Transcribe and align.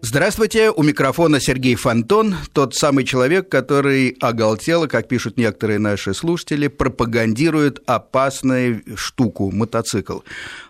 Здравствуйте, 0.00 0.70
у 0.70 0.84
микрофона 0.84 1.40
Сергей 1.40 1.74
Фонтон, 1.74 2.36
тот 2.52 2.76
самый 2.76 3.02
человек, 3.04 3.48
который 3.48 4.16
оголтело, 4.20 4.86
как 4.86 5.08
пишут 5.08 5.36
некоторые 5.36 5.80
наши 5.80 6.14
слушатели, 6.14 6.68
пропагандирует 6.68 7.82
опасную 7.84 8.84
штуку– 8.94 9.50
мотоцикл. 9.52 10.20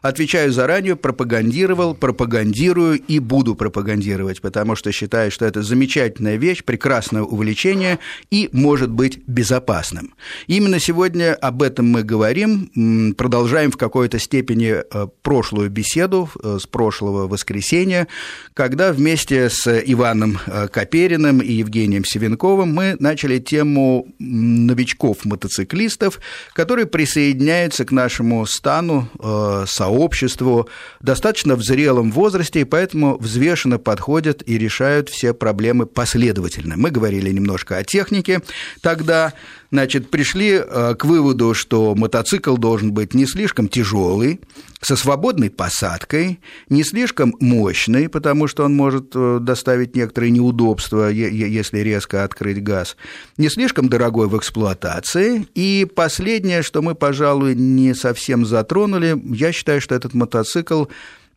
Отвечаю 0.00 0.50
заранее, 0.50 0.96
пропагандировал, 0.96 1.94
пропагандирую 1.94 2.98
и 2.98 3.18
буду 3.18 3.54
пропагандировать, 3.54 4.40
потому 4.40 4.74
что 4.76 4.92
считаю, 4.92 5.30
что 5.30 5.44
это 5.44 5.62
замечательная 5.62 6.36
вещь, 6.36 6.64
прекрасное 6.64 7.22
увлечение 7.22 7.98
и 8.30 8.48
может 8.52 8.90
быть 8.90 9.18
безопасным. 9.26 10.14
Именно 10.46 10.80
сегодня 10.80 11.34
об 11.34 11.62
этом 11.62 11.86
мы 11.86 12.02
говорим, 12.02 13.14
продолжаем 13.14 13.72
в 13.72 13.76
какой-то 13.76 14.18
степени 14.18 14.76
э, 14.80 15.06
прошлую 15.20 15.68
беседу 15.68 16.30
э, 16.42 16.56
с 16.58 16.66
прошлого 16.66 17.28
воскресенья, 17.28 18.08
когда 18.54 18.90
вместе 18.90 19.17
вместе 19.18 19.50
с 19.50 19.66
Иваном 19.66 20.38
э, 20.46 20.68
Капериным 20.68 21.40
и 21.40 21.54
Евгением 21.54 22.04
Севенковым 22.04 22.72
мы 22.72 22.94
начали 23.00 23.40
тему 23.40 24.06
новичков-мотоциклистов, 24.20 26.20
которые 26.52 26.86
присоединяются 26.86 27.84
к 27.84 27.90
нашему 27.90 28.46
стану, 28.46 29.08
э, 29.18 29.64
сообществу 29.66 30.68
достаточно 31.00 31.56
в 31.56 31.64
зрелом 31.64 32.12
возрасте, 32.12 32.60
и 32.60 32.64
поэтому 32.64 33.18
взвешенно 33.18 33.80
подходят 33.80 34.44
и 34.46 34.56
решают 34.56 35.08
все 35.08 35.34
проблемы 35.34 35.86
последовательно. 35.86 36.76
Мы 36.76 36.92
говорили 36.92 37.32
немножко 37.32 37.76
о 37.76 37.82
технике 37.82 38.40
тогда, 38.82 39.32
значит, 39.70 40.10
пришли 40.10 40.52
э, 40.52 40.94
к 40.94 41.04
выводу, 41.04 41.54
что 41.54 41.94
мотоцикл 41.94 42.56
должен 42.56 42.92
быть 42.92 43.14
не 43.14 43.26
слишком 43.26 43.68
тяжелый, 43.68 44.40
со 44.80 44.96
свободной 44.96 45.50
посадкой, 45.50 46.40
не 46.68 46.84
слишком 46.84 47.34
мощный, 47.40 48.08
потому 48.08 48.46
что 48.46 48.64
он 48.64 48.74
может 48.74 49.10
э, 49.14 49.38
доставить 49.40 49.96
некоторые 49.96 50.30
неудобства, 50.30 51.08
если 51.08 51.78
резко 51.78 52.24
открыть 52.24 52.62
газ, 52.62 52.96
не 53.36 53.48
слишком 53.48 53.88
дорогой 53.88 54.28
в 54.28 54.36
эксплуатации. 54.38 55.46
И 55.54 55.86
последнее, 55.92 56.62
что 56.62 56.80
мы, 56.80 56.94
пожалуй, 56.94 57.54
не 57.54 57.94
совсем 57.94 58.46
затронули, 58.46 59.20
я 59.34 59.52
считаю, 59.52 59.80
что 59.80 59.94
этот 59.94 60.14
мотоцикл 60.14 60.84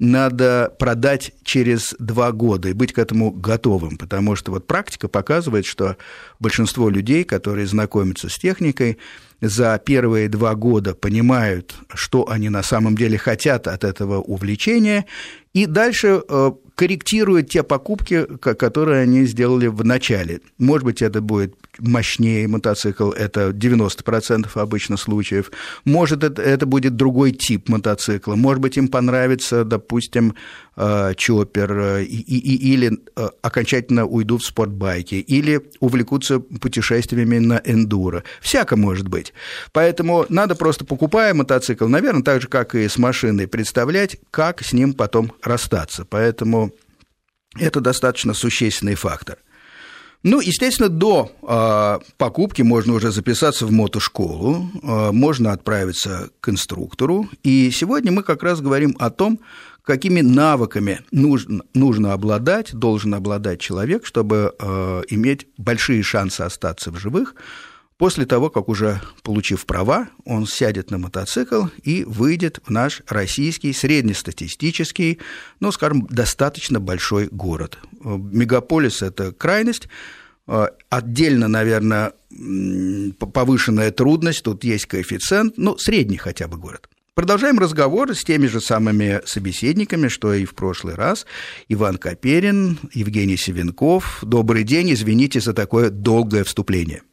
надо 0.01 0.73
продать 0.79 1.31
через 1.43 1.93
два 1.99 2.31
года 2.31 2.69
и 2.69 2.73
быть 2.73 2.91
к 2.91 2.97
этому 2.97 3.29
готовым, 3.29 3.97
потому 3.97 4.35
что 4.35 4.51
вот 4.51 4.65
практика 4.65 5.07
показывает, 5.07 5.67
что 5.67 5.95
большинство 6.39 6.89
людей, 6.89 7.23
которые 7.23 7.67
знакомятся 7.67 8.27
с 8.27 8.39
техникой, 8.39 8.97
за 9.41 9.79
первые 9.83 10.27
два 10.27 10.55
года 10.55 10.95
понимают, 10.95 11.75
что 11.93 12.27
они 12.27 12.49
на 12.49 12.63
самом 12.63 12.95
деле 12.95 13.19
хотят 13.19 13.67
от 13.67 13.83
этого 13.83 14.19
увлечения, 14.19 15.05
и 15.53 15.67
дальше 15.67 16.23
э, 16.27 16.51
корректируют 16.73 17.51
те 17.51 17.61
покупки, 17.61 18.25
которые 18.25 19.03
они 19.03 19.25
сделали 19.25 19.67
в 19.67 19.85
начале. 19.85 20.41
Может 20.57 20.83
быть, 20.83 21.03
это 21.03 21.21
будет 21.21 21.55
мощнее 21.81 22.47
мотоцикл, 22.47 23.11
это 23.11 23.49
90% 23.49 24.49
обычно 24.53 24.97
случаев. 24.97 25.51
Может, 25.85 26.23
это, 26.23 26.41
это 26.41 26.65
будет 26.65 26.95
другой 26.95 27.31
тип 27.31 27.69
мотоцикла. 27.69 28.35
Может 28.35 28.61
быть, 28.61 28.77
им 28.77 28.87
понравится, 28.87 29.63
допустим, 29.63 30.35
э, 30.75 31.13
чоппер, 31.17 31.79
э, 31.79 32.03
и, 32.03 32.17
и, 32.17 32.73
или 32.73 32.99
э, 33.15 33.29
окончательно 33.41 34.05
уйдут 34.05 34.43
в 34.43 34.45
спортбайки, 34.45 35.15
или 35.15 35.61
увлекутся 35.79 36.39
путешествиями 36.39 37.39
на 37.39 37.61
эндуро. 37.63 38.23
Всяко 38.41 38.75
может 38.75 39.07
быть. 39.07 39.33
Поэтому 39.71 40.25
надо 40.29 40.55
просто, 40.55 40.85
покупая 40.85 41.33
мотоцикл, 41.33 41.87
наверное, 41.87 42.23
так 42.23 42.41
же, 42.41 42.47
как 42.47 42.75
и 42.75 42.87
с 42.87 42.97
машиной, 42.97 43.47
представлять, 43.47 44.17
как 44.29 44.63
с 44.63 44.73
ним 44.73 44.93
потом 44.93 45.33
расстаться. 45.41 46.05
Поэтому 46.05 46.71
это 47.59 47.81
достаточно 47.81 48.33
существенный 48.33 48.95
фактор– 48.95 49.37
ну, 50.23 50.39
естественно, 50.39 50.89
до 50.89 51.31
э, 51.41 51.99
покупки 52.17 52.61
можно 52.61 52.93
уже 52.93 53.11
записаться 53.11 53.65
в 53.65 53.71
мотошколу, 53.71 54.69
э, 54.83 55.11
можно 55.11 55.51
отправиться 55.51 56.29
к 56.39 56.49
инструктору. 56.49 57.27
И 57.43 57.71
сегодня 57.71 58.11
мы 58.11 58.21
как 58.21 58.43
раз 58.43 58.61
говорим 58.61 58.95
о 58.99 59.09
том, 59.09 59.39
какими 59.83 60.21
навыками 60.21 60.99
нужно, 61.11 61.63
нужно 61.73 62.13
обладать, 62.13 62.73
должен 62.73 63.15
обладать 63.15 63.59
человек, 63.59 64.05
чтобы 64.05 64.53
э, 64.59 65.01
иметь 65.09 65.47
большие 65.57 66.03
шансы 66.03 66.41
остаться 66.41 66.91
в 66.91 66.99
живых 66.99 67.35
после 68.01 68.25
того, 68.25 68.49
как 68.49 68.67
уже 68.67 68.99
получив 69.21 69.67
права, 69.67 70.09
он 70.25 70.47
сядет 70.47 70.89
на 70.89 70.97
мотоцикл 70.97 71.65
и 71.83 72.03
выйдет 72.03 72.59
в 72.65 72.71
наш 72.71 73.03
российский 73.07 73.73
среднестатистический, 73.73 75.19
ну, 75.59 75.71
скажем, 75.71 76.07
достаточно 76.09 76.79
большой 76.79 77.27
город. 77.27 77.77
Мегаполис– 78.03 79.01
это 79.03 79.31
крайность, 79.31 79.87
Отдельно, 80.89 81.47
наверное, 81.47 82.13
повышенная 83.19 83.91
трудность, 83.91 84.43
тут 84.43 84.63
есть 84.63 84.87
коэффициент, 84.87 85.53
ну, 85.57 85.77
средний 85.77 86.17
хотя 86.17 86.47
бы 86.47 86.57
город. 86.57 86.89
Продолжаем 87.13 87.59
разговор 87.59 88.15
с 88.15 88.23
теми 88.23 88.47
же 88.47 88.61
самыми 88.61 89.21
собеседниками, 89.25 90.07
что 90.07 90.33
и 90.33 90.45
в 90.45 90.55
прошлый 90.55 90.95
раз. 90.95 91.27
Иван 91.69 91.97
Каперин, 91.97 92.79
Евгений 92.93 93.37
Севенков. 93.37 94.23
Добрый 94.23 94.63
день, 94.63 94.91
извините 94.91 95.39
за 95.39 95.53
такое 95.53 95.91
долгое 95.91 96.43
вступление. 96.43 97.03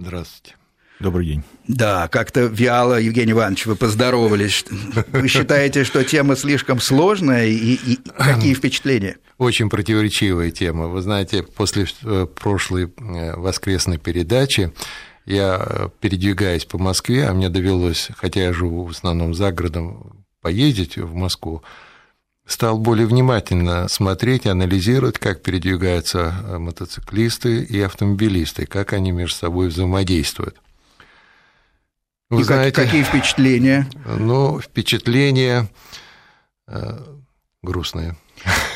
Здравствуйте. 0.00 0.56
Добрый 0.98 1.26
день. 1.26 1.42
Да, 1.68 2.08
как-то 2.08 2.46
вяло, 2.46 2.98
Евгений 2.98 3.32
Иванович, 3.32 3.66
вы 3.66 3.76
поздоровались. 3.76 4.64
Вы 5.12 5.28
считаете, 5.28 5.84
что 5.84 6.02
тема 6.04 6.36
слишком 6.36 6.80
сложная, 6.80 7.46
и, 7.46 7.74
и 7.74 7.98
какие 8.16 8.54
впечатления? 8.54 9.18
Очень 9.36 9.68
противоречивая 9.68 10.50
тема. 10.50 10.86
Вы 10.88 11.02
знаете, 11.02 11.42
после 11.42 11.86
э, 12.02 12.26
прошлой 12.34 12.84
э, 12.84 13.36
воскресной 13.36 13.98
передачи 13.98 14.72
я, 15.26 15.58
э, 15.60 15.88
передвигаясь 16.00 16.64
по 16.64 16.78
Москве, 16.78 17.26
а 17.26 17.34
мне 17.34 17.50
довелось, 17.50 18.08
хотя 18.16 18.40
я 18.40 18.52
живу 18.54 18.84
в 18.84 18.90
основном 18.90 19.34
за 19.34 19.52
городом, 19.52 20.24
поездить 20.40 20.96
в 20.96 21.14
Москву, 21.14 21.62
стал 22.50 22.78
более 22.78 23.06
внимательно 23.06 23.86
смотреть, 23.88 24.46
анализировать, 24.46 25.18
как 25.18 25.40
передвигаются 25.42 26.34
э, 26.42 26.58
мотоциклисты 26.58 27.62
и 27.62 27.80
автомобилисты, 27.80 28.66
как 28.66 28.92
они 28.92 29.12
между 29.12 29.36
собой 29.36 29.68
взаимодействуют. 29.68 30.60
Вы 32.28 32.40
и 32.40 32.44
знаете, 32.44 32.74
какие 32.74 33.04
впечатления? 33.04 33.88
Ну, 34.04 34.60
впечатления 34.60 35.68
э, 36.66 36.98
грустные. 37.62 38.16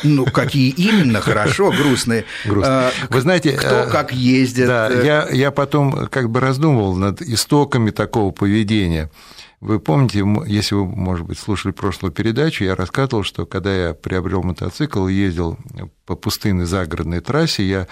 Ну, 0.02 0.26
какие 0.26 0.70
именно? 0.70 1.20
Хорошо, 1.20 1.70
грустные. 1.70 2.24
грустные. 2.44 2.72
А, 2.72 2.92
Вы 3.08 3.20
знаете, 3.20 3.52
кто 3.52 3.84
э, 3.84 3.90
как 3.90 4.12
ездит. 4.12 4.66
Да, 4.66 4.88
я, 4.88 5.28
я 5.30 5.50
потом 5.50 6.08
как 6.08 6.30
бы 6.30 6.40
раздумывал 6.40 6.94
над 6.94 7.22
истоками 7.22 7.90
такого 7.90 8.30
поведения. 8.30 9.10
Вы 9.60 9.80
помните, 9.80 10.22
если 10.46 10.74
вы, 10.74 10.84
может 10.84 11.26
быть, 11.26 11.38
слушали 11.38 11.72
прошлую 11.72 12.12
передачу, 12.12 12.64
я 12.64 12.76
рассказывал, 12.76 13.22
что 13.22 13.46
когда 13.46 13.74
я 13.74 13.94
приобрел 13.94 14.42
мотоцикл 14.42 15.08
и 15.08 15.14
ездил 15.14 15.56
по 16.04 16.16
пустынной 16.16 16.66
загородной 16.66 17.20
трассе, 17.20 17.62
я 17.66 17.88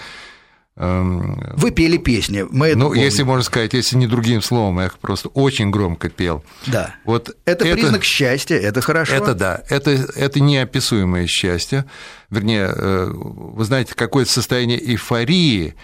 вы 0.75 1.71
пели 1.71 1.97
песни, 1.97 2.45
мы 2.49 2.73
Ну, 2.75 2.87
помним. 2.87 3.03
если 3.03 3.23
можно 3.23 3.43
сказать, 3.43 3.73
если 3.73 3.95
не 3.95 4.07
другим 4.07 4.41
словом, 4.41 4.79
я 4.79 4.87
их 4.87 4.97
просто 4.97 5.29
очень 5.29 5.69
громко 5.69 6.09
пел. 6.09 6.43
Да. 6.65 6.95
Вот 7.05 7.29
это, 7.45 7.65
это 7.65 7.75
признак 7.75 8.03
счастья, 8.03 8.55
это 8.55 8.81
хорошо. 8.81 9.13
Это 9.13 9.35
да, 9.35 9.61
это, 9.69 9.91
это 9.91 10.39
неописуемое 10.39 11.27
счастье. 11.27 11.85
Вернее, 12.31 12.73
э, 12.75 13.11
вы 13.13 13.63
знаете, 13.65 13.93
какое-то 13.93 14.31
состояние 14.31 14.79
эйфории, 14.83 15.75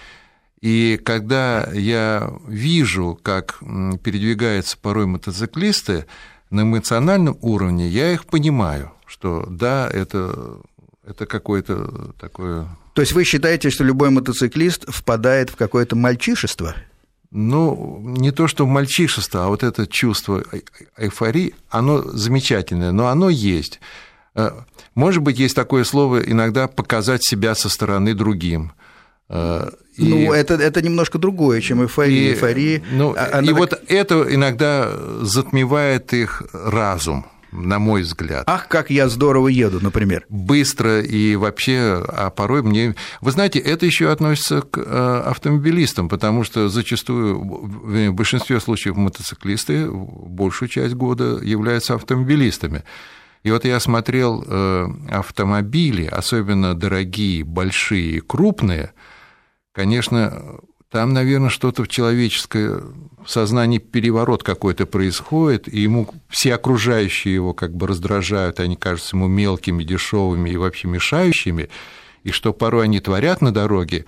и 0.61 0.99
когда 1.03 1.69
я 1.71 2.33
вижу, 2.47 3.17
как 3.21 3.59
передвигаются 4.03 4.77
порой 4.77 5.05
мотоциклисты, 5.05 6.05
на 6.49 6.61
эмоциональном 6.61 7.37
уровне 7.41 7.87
я 7.87 8.11
их 8.11 8.25
понимаю, 8.25 8.91
что 9.05 9.45
да, 9.47 9.87
это, 9.91 10.57
это 11.07 11.25
какое-то 11.27 12.13
такое... 12.19 12.67
То 12.99 13.03
есть 13.03 13.13
вы 13.13 13.23
считаете, 13.23 13.69
что 13.69 13.85
любой 13.85 14.09
мотоциклист 14.09 14.83
впадает 14.89 15.49
в 15.51 15.55
какое-то 15.55 15.95
мальчишество? 15.95 16.75
Ну, 17.31 17.97
не 18.03 18.31
то, 18.31 18.49
что 18.49 18.67
мальчишество, 18.67 19.45
а 19.45 19.47
вот 19.47 19.63
это 19.63 19.87
чувство 19.87 20.43
эйфории, 20.97 21.55
оно 21.69 22.01
замечательное, 22.01 22.91
но 22.91 23.07
оно 23.07 23.29
есть. 23.29 23.79
Э, 24.35 24.51
может 24.95 25.23
быть, 25.23 25.39
есть 25.39 25.55
такое 25.55 25.85
слово 25.85 26.29
иногда 26.29 26.67
показать 26.67 27.23
себя 27.23 27.55
со 27.55 27.69
стороны 27.69 28.13
другим. 28.13 28.73
Э, 29.29 29.69
и, 29.95 30.03
ну, 30.03 30.33
это, 30.33 30.55
это 30.55 30.81
немножко 30.81 31.17
другое, 31.19 31.61
чем 31.61 31.81
эйфория. 31.81 32.31
И, 32.31 32.33
эйфория 32.33 32.83
ну, 32.91 33.15
а, 33.17 33.37
она... 33.37 33.49
и 33.49 33.53
вот 33.53 33.81
это 33.87 34.25
иногда 34.27 34.91
затмевает 35.21 36.11
их 36.11 36.43
разум 36.51 37.25
на 37.51 37.79
мой 37.79 38.01
взгляд. 38.01 38.43
Ах, 38.47 38.67
как 38.67 38.89
я 38.89 39.09
здорово 39.09 39.47
еду, 39.47 39.79
например. 39.81 40.25
Быстро 40.29 41.01
и 41.01 41.35
вообще, 41.35 42.03
а 42.07 42.29
порой 42.29 42.61
мне... 42.63 42.95
Вы 43.21 43.31
знаете, 43.31 43.59
это 43.59 43.85
еще 43.85 44.11
относится 44.11 44.61
к 44.61 44.77
э, 44.77 45.21
автомобилистам, 45.25 46.09
потому 46.09 46.43
что 46.43 46.69
зачастую, 46.69 47.39
в 47.39 48.11
большинстве 48.13 48.59
случаев 48.59 48.95
мотоциклисты 48.95 49.89
большую 49.89 50.69
часть 50.69 50.95
года 50.95 51.39
являются 51.41 51.95
автомобилистами. 51.95 52.83
И 53.43 53.51
вот 53.51 53.65
я 53.65 53.79
смотрел 53.79 54.43
э, 54.45 54.87
автомобили, 55.09 56.05
особенно 56.05 56.75
дорогие, 56.75 57.43
большие, 57.43 58.21
крупные, 58.21 58.91
конечно, 59.71 60.59
там, 60.91 61.13
наверное, 61.13 61.49
что-то 61.49 61.83
в 61.83 61.87
человеческом 61.87 63.11
сознании 63.27 63.77
переворот 63.77 64.41
какой-то 64.43 64.87
происходит, 64.87 65.71
и 65.71 65.81
ему 65.81 66.09
все 66.29 66.55
окружающие 66.55 67.33
его 67.33 67.53
как 67.53 67.75
бы 67.75 67.85
раздражают, 67.85 68.59
они 68.59 68.75
кажутся 68.75 69.15
ему 69.15 69.27
мелкими, 69.27 69.83
дешевыми 69.83 70.49
и 70.49 70.57
вообще 70.57 70.87
мешающими, 70.87 71.69
и 72.23 72.31
что 72.31 72.53
порой 72.53 72.85
они 72.85 72.99
творят 72.99 73.41
на 73.41 73.53
дороге, 73.53 74.05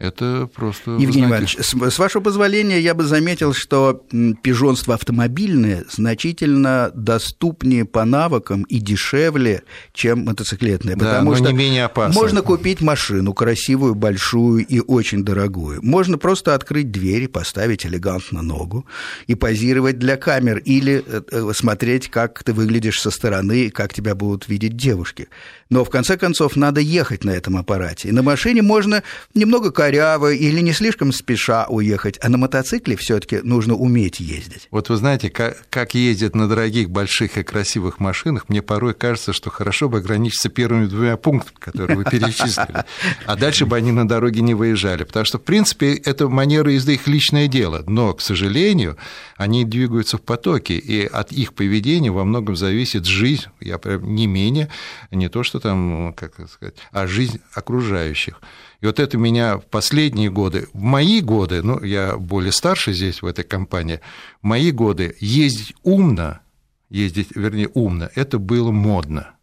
это 0.00 0.48
просто... 0.54 0.92
Евгений 0.92 1.26
Иванович, 1.26 1.58
с, 1.60 1.74
с 1.74 1.98
вашего 1.98 2.22
позволения 2.22 2.80
я 2.80 2.94
бы 2.94 3.04
заметил, 3.04 3.52
что 3.52 4.02
пижонство 4.42 4.94
автомобильное 4.94 5.84
значительно 5.90 6.90
доступнее 6.94 7.84
по 7.84 8.06
навыкам 8.06 8.62
и 8.62 8.78
дешевле, 8.78 9.62
чем 9.92 10.24
мотоциклетное. 10.24 10.96
Да, 10.96 11.04
потому 11.04 11.32
но 11.32 11.36
что 11.36 11.50
не 11.50 11.58
менее 11.58 11.84
опасно. 11.84 12.18
Можно 12.18 12.40
купить 12.40 12.80
машину 12.80 13.34
красивую, 13.34 13.94
большую 13.94 14.64
и 14.66 14.80
очень 14.80 15.22
дорогую. 15.22 15.80
Можно 15.82 16.16
просто 16.16 16.54
открыть 16.54 16.90
дверь 16.90 17.24
и 17.24 17.28
поставить 17.28 17.84
элегантно 17.84 18.40
ногу 18.40 18.86
и 19.26 19.34
позировать 19.34 19.98
для 19.98 20.16
камер 20.16 20.58
или 20.64 21.04
э, 21.06 21.20
э, 21.30 21.52
смотреть, 21.54 22.08
как 22.08 22.42
ты 22.42 22.54
выглядишь 22.54 23.02
со 23.02 23.10
стороны, 23.10 23.68
как 23.68 23.92
тебя 23.92 24.14
будут 24.14 24.48
видеть 24.48 24.78
девушки. 24.78 25.28
Но 25.70 25.84
в 25.84 25.90
конце 25.90 26.16
концов 26.16 26.56
надо 26.56 26.80
ехать 26.80 27.24
на 27.24 27.30
этом 27.30 27.56
аппарате. 27.56 28.08
И 28.08 28.12
на 28.12 28.22
машине 28.22 28.60
можно 28.60 29.04
немного 29.34 29.70
коряво 29.70 30.32
или 30.32 30.60
не 30.60 30.72
слишком 30.72 31.12
спеша 31.12 31.66
уехать, 31.68 32.18
а 32.20 32.28
на 32.28 32.38
мотоцикле 32.38 32.96
все-таки 32.96 33.38
нужно 33.42 33.74
уметь 33.74 34.18
ездить. 34.18 34.66
Вот 34.72 34.88
вы 34.88 34.96
знаете, 34.96 35.30
как, 35.30 35.56
как 35.70 35.94
ездят 35.94 36.34
на 36.34 36.48
дорогих, 36.48 36.90
больших 36.90 37.38
и 37.38 37.44
красивых 37.44 38.00
машинах, 38.00 38.48
мне 38.48 38.62
порой 38.62 38.94
кажется, 38.94 39.32
что 39.32 39.50
хорошо 39.50 39.88
бы 39.88 39.98
ограничиться 39.98 40.48
первыми 40.48 40.86
двумя 40.86 41.16
пунктами, 41.16 41.56
которые 41.58 41.96
вы 41.96 42.04
перечислили, 42.04 42.84
а 43.26 43.36
дальше 43.36 43.64
бы 43.64 43.76
они 43.76 43.92
на 43.92 44.08
дороге 44.08 44.40
не 44.40 44.54
выезжали, 44.54 45.04
потому 45.04 45.24
что, 45.24 45.38
в 45.38 45.42
принципе, 45.42 45.94
это 45.94 46.28
манера 46.28 46.72
езды 46.72 46.94
их 46.94 47.06
личное 47.06 47.46
дело, 47.46 47.84
но, 47.86 48.12
к 48.14 48.20
сожалению, 48.20 48.96
они 49.36 49.64
двигаются 49.64 50.18
в 50.18 50.22
потоке, 50.22 50.74
и 50.74 51.06
от 51.06 51.30
их 51.30 51.54
поведения 51.54 52.10
во 52.10 52.24
многом 52.24 52.56
зависит 52.56 53.06
жизнь, 53.06 53.44
я 53.60 53.78
прям 53.78 54.14
не 54.14 54.26
менее, 54.26 54.68
не 55.12 55.28
то, 55.28 55.44
что 55.44 55.59
там, 55.60 56.12
как 56.14 56.34
сказать, 56.48 56.74
а 56.90 57.06
жизнь 57.06 57.40
окружающих. 57.54 58.40
И 58.80 58.86
вот 58.86 58.98
это 58.98 59.16
меня 59.18 59.58
в 59.58 59.66
последние 59.66 60.30
годы, 60.30 60.68
в 60.72 60.80
мои 60.80 61.20
годы, 61.20 61.62
ну, 61.62 61.82
я 61.82 62.16
более 62.16 62.52
старше 62.52 62.92
здесь, 62.92 63.22
в 63.22 63.26
этой 63.26 63.44
компании, 63.44 64.00
в 64.42 64.46
мои 64.46 64.72
годы 64.72 65.16
ездить 65.20 65.74
умно, 65.82 66.40
ездить, 66.88 67.28
вернее, 67.34 67.68
умно, 67.68 68.08
это 68.14 68.38
было 68.38 68.70
модно. 68.70 69.34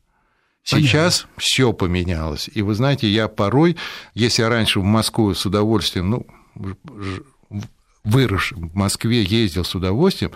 Сейчас 0.64 1.28
все 1.38 1.72
поменялось. 1.72 2.50
И 2.54 2.62
вы 2.62 2.76
знаете, 2.76 3.08
я 3.08 3.30
порой, 3.30 3.78
если 4.14 4.42
я 4.42 4.50
раньше 4.50 4.82
в 4.82 4.84
Москву 4.84 5.34
с 5.34 5.46
удовольствием, 5.46 6.10
ну, 6.10 6.28
вырос 8.04 8.52
в 8.52 8.76
Москве, 8.76 9.24
ездил 9.24 9.64
с 9.64 9.76
удовольствием, 9.76 10.32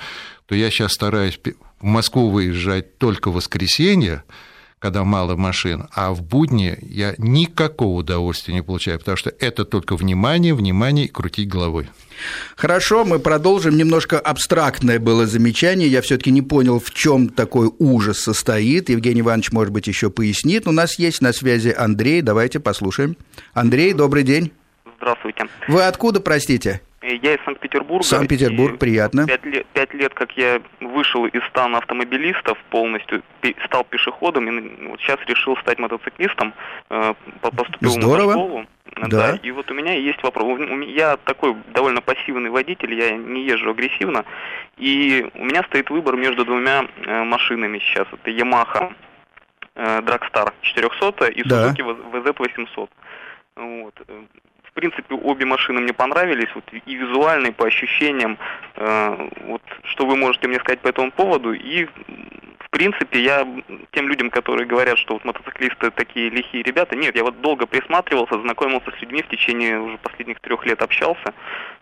то 0.46 0.56
я 0.56 0.70
сейчас 0.70 0.94
стараюсь 0.94 1.38
в 1.82 1.84
Москву 1.84 2.30
выезжать 2.30 2.98
только 2.98 3.30
в 3.30 3.36
воскресенье, 3.36 4.24
когда 4.82 5.04
мало 5.04 5.36
машин, 5.36 5.88
а 5.94 6.12
в 6.12 6.24
будни 6.24 6.76
я 6.82 7.14
никакого 7.20 8.00
удовольствия 8.00 8.56
не 8.56 8.64
получаю, 8.64 8.98
потому 8.98 9.16
что 9.16 9.30
это 9.40 9.64
только 9.64 9.96
внимание, 9.96 10.56
внимание 10.56 11.06
и 11.06 11.08
крутить 11.08 11.48
головой. 11.48 11.88
Хорошо, 12.56 13.06
мы 13.06 13.20
продолжим. 13.20 13.78
Немножко 13.78 14.20
абстрактное 14.20 15.00
было 15.00 15.28
замечание. 15.28 15.88
Я 15.88 16.02
все-таки 16.02 16.32
не 16.32 16.42
понял, 16.42 16.80
в 16.80 16.90
чем 16.92 17.30
такой 17.30 17.72
ужас 17.78 18.20
состоит. 18.20 18.90
Евгений 18.90 19.22
Иванович, 19.22 19.52
может 19.52 19.72
быть, 19.72 19.86
еще 19.86 20.10
пояснит. 20.10 20.68
У 20.68 20.72
нас 20.72 20.98
есть 20.98 21.22
на 21.22 21.32
связи 21.32 21.74
Андрей. 21.78 22.24
Давайте 22.24 22.60
послушаем. 22.60 23.18
Андрей, 23.54 23.94
добрый 23.94 24.24
день. 24.24 24.52
Здравствуйте. 24.98 25.46
Вы 25.68 25.84
откуда, 25.84 26.22
простите? 26.22 26.82
Я 27.02 27.34
из 27.34 27.44
Санкт-Петербурга. 27.46 28.04
Санкт-Петербург, 28.04 28.78
приятно. 28.78 29.26
Пять 29.26 29.44
лет, 29.44 29.66
пять 29.74 29.94
лет, 29.94 30.14
как 30.14 30.38
я 30.38 30.62
вышел 30.80 31.26
из 31.26 31.44
стана 31.46 31.80
автомобилистов 31.80 32.60
полностью, 32.70 33.24
стал 33.66 33.86
пешеходом, 33.86 34.48
и 34.48 34.88
вот 34.88 35.00
сейчас 35.00 35.20
решил 35.26 35.58
стать 35.58 35.80
мотоциклистом, 35.80 36.54
э, 36.92 37.14
поступил 37.42 37.90
Здорово. 37.90 38.30
в 38.30 38.32
школу. 38.32 38.66
Да. 38.98 39.32
да. 39.32 39.40
И 39.42 39.50
вот 39.50 39.72
у 39.72 39.74
меня 39.74 39.94
есть 39.94 40.22
вопрос. 40.22 40.60
Я 40.86 41.18
такой 41.18 41.56
довольно 41.74 42.02
пассивный 42.02 42.52
водитель, 42.52 42.94
я 42.94 43.12
не 43.12 43.46
езжу 43.46 43.72
агрессивно, 43.72 44.24
и 44.78 45.28
у 45.34 45.46
меня 45.46 45.64
стоит 45.64 45.90
выбор 45.90 46.16
между 46.18 46.46
двумя 46.46 46.86
э, 47.04 47.24
машинами 47.24 47.80
сейчас. 47.80 48.08
Это 48.12 48.30
Yamaha 48.30 48.94
э, 49.74 50.02
Dragstar 50.02 50.54
400 50.62 51.28
и 51.28 51.42
Suzuki 51.42 51.48
да. 51.48 51.74
VZ 51.74 52.36
800. 52.38 52.90
Вот 53.56 54.02
в 54.72 54.74
принципе, 54.74 55.16
обе 55.16 55.46
машины 55.46 55.82
мне 55.82 55.94
понравились, 55.94 56.48
вот 56.56 56.64
и 56.86 56.96
визуально, 56.96 57.48
и 57.48 57.52
по 57.52 57.66
ощущениям. 57.68 58.38
Э, 58.76 59.30
вот 59.48 59.62
что 59.84 60.06
вы 60.06 60.16
можете 60.16 60.48
мне 60.48 60.60
сказать 60.60 60.80
по 60.80 60.88
этому 60.88 61.12
поводу? 61.12 61.52
И, 61.52 61.86
в 61.86 62.70
принципе, 62.70 63.22
я 63.22 63.46
тем 63.92 64.08
людям, 64.08 64.30
которые 64.30 64.66
говорят, 64.66 64.98
что 64.98 65.16
вот 65.16 65.26
мотоциклисты 65.26 65.92
такие 65.92 66.30
лихие 66.30 66.64
ребята, 66.64 66.96
нет, 66.96 67.18
я 67.18 67.24
вот 67.24 67.42
долго 67.42 67.66
присматривался, 67.66 68.40
знакомился 68.40 68.92
с 68.98 69.02
людьми 69.02 69.22
в 69.22 69.28
течение 69.28 69.78
уже 69.78 69.98
последних 69.98 70.40
трех 70.40 70.66
лет 70.66 70.82
общался. 70.82 71.34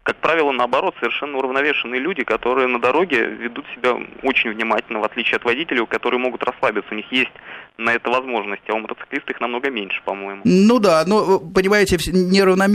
Как 0.02 0.16
правило, 0.18 0.52
наоборот, 0.52 0.96
совершенно 1.00 1.38
уравновешенные 1.38 2.02
люди, 2.02 2.24
которые 2.24 2.68
на 2.68 2.80
дороге 2.80 3.24
ведут 3.26 3.66
себя 3.76 3.96
очень 4.24 4.50
внимательно, 4.50 5.00
в 5.00 5.04
отличие 5.04 5.36
от 5.36 5.46
водителей, 5.46 5.86
которые 5.86 6.20
могут 6.20 6.44
расслабиться. 6.44 6.92
У 6.92 6.96
них 6.96 7.12
есть 7.12 7.32
на 7.80 7.94
это 7.94 8.10
возможность, 8.10 8.64
а 8.68 8.74
у 8.74 8.80
мотоциклистов 8.80 9.30
их 9.30 9.40
намного 9.40 9.70
меньше, 9.70 10.02
по-моему. 10.04 10.42
Ну 10.44 10.80
да, 10.80 11.04
но, 11.08 11.40
понимаете, 11.40 11.98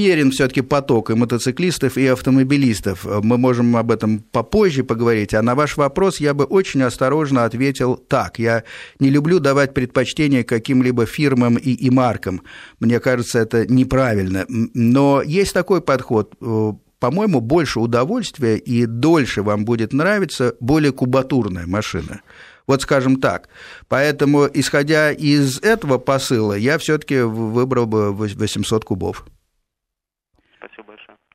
неравномерен 0.05 0.31
все-таки 0.31 0.61
поток 0.61 1.11
и 1.11 1.15
мотоциклистов, 1.15 1.97
и 1.97 2.07
автомобилистов. 2.07 3.05
Мы 3.05 3.39
можем 3.39 3.77
об 3.77 3.91
этом 3.91 4.19
попозже 4.19 4.85
поговорить, 4.85 5.35
а 5.35 5.43
на 5.43 5.55
ваш 5.55 5.77
вопрос 5.77 6.21
я 6.21 6.35
бы 6.35 6.45
очень 6.45 6.83
осторожно 6.83 7.45
ответил 7.45 7.97
так. 7.97 8.39
Я 8.39 8.65
не 9.01 9.11
люблю 9.11 9.41
давать 9.41 9.75
предпочтение 9.75 10.45
каким-либо 10.45 11.07
фирмам 11.07 11.57
и, 11.57 11.71
и 11.71 11.91
маркам. 11.91 12.43
Мне 12.81 13.01
кажется, 13.01 13.39
это 13.39 13.67
неправильно. 13.67 14.45
Но 14.49 15.23
есть 15.23 15.53
такой 15.53 15.81
подход 15.81 16.35
по-моему, 17.01 17.41
больше 17.41 17.81
удовольствия 17.81 18.57
и 18.57 18.87
дольше 18.87 19.43
вам 19.43 19.67
будет 19.67 19.93
нравиться 19.93 20.55
более 20.61 20.91
кубатурная 20.91 21.67
машина. 21.67 22.23
Вот 22.67 22.81
скажем 22.81 23.21
так. 23.21 23.51
Поэтому, 23.89 24.49
исходя 24.51 25.13
из 25.13 25.61
этого 25.61 25.99
посыла, 25.99 26.55
я 26.55 26.79
все-таки 26.79 27.19
выбрал 27.21 27.85
бы 27.85 28.11
800 28.15 28.87
кубов. 28.87 29.27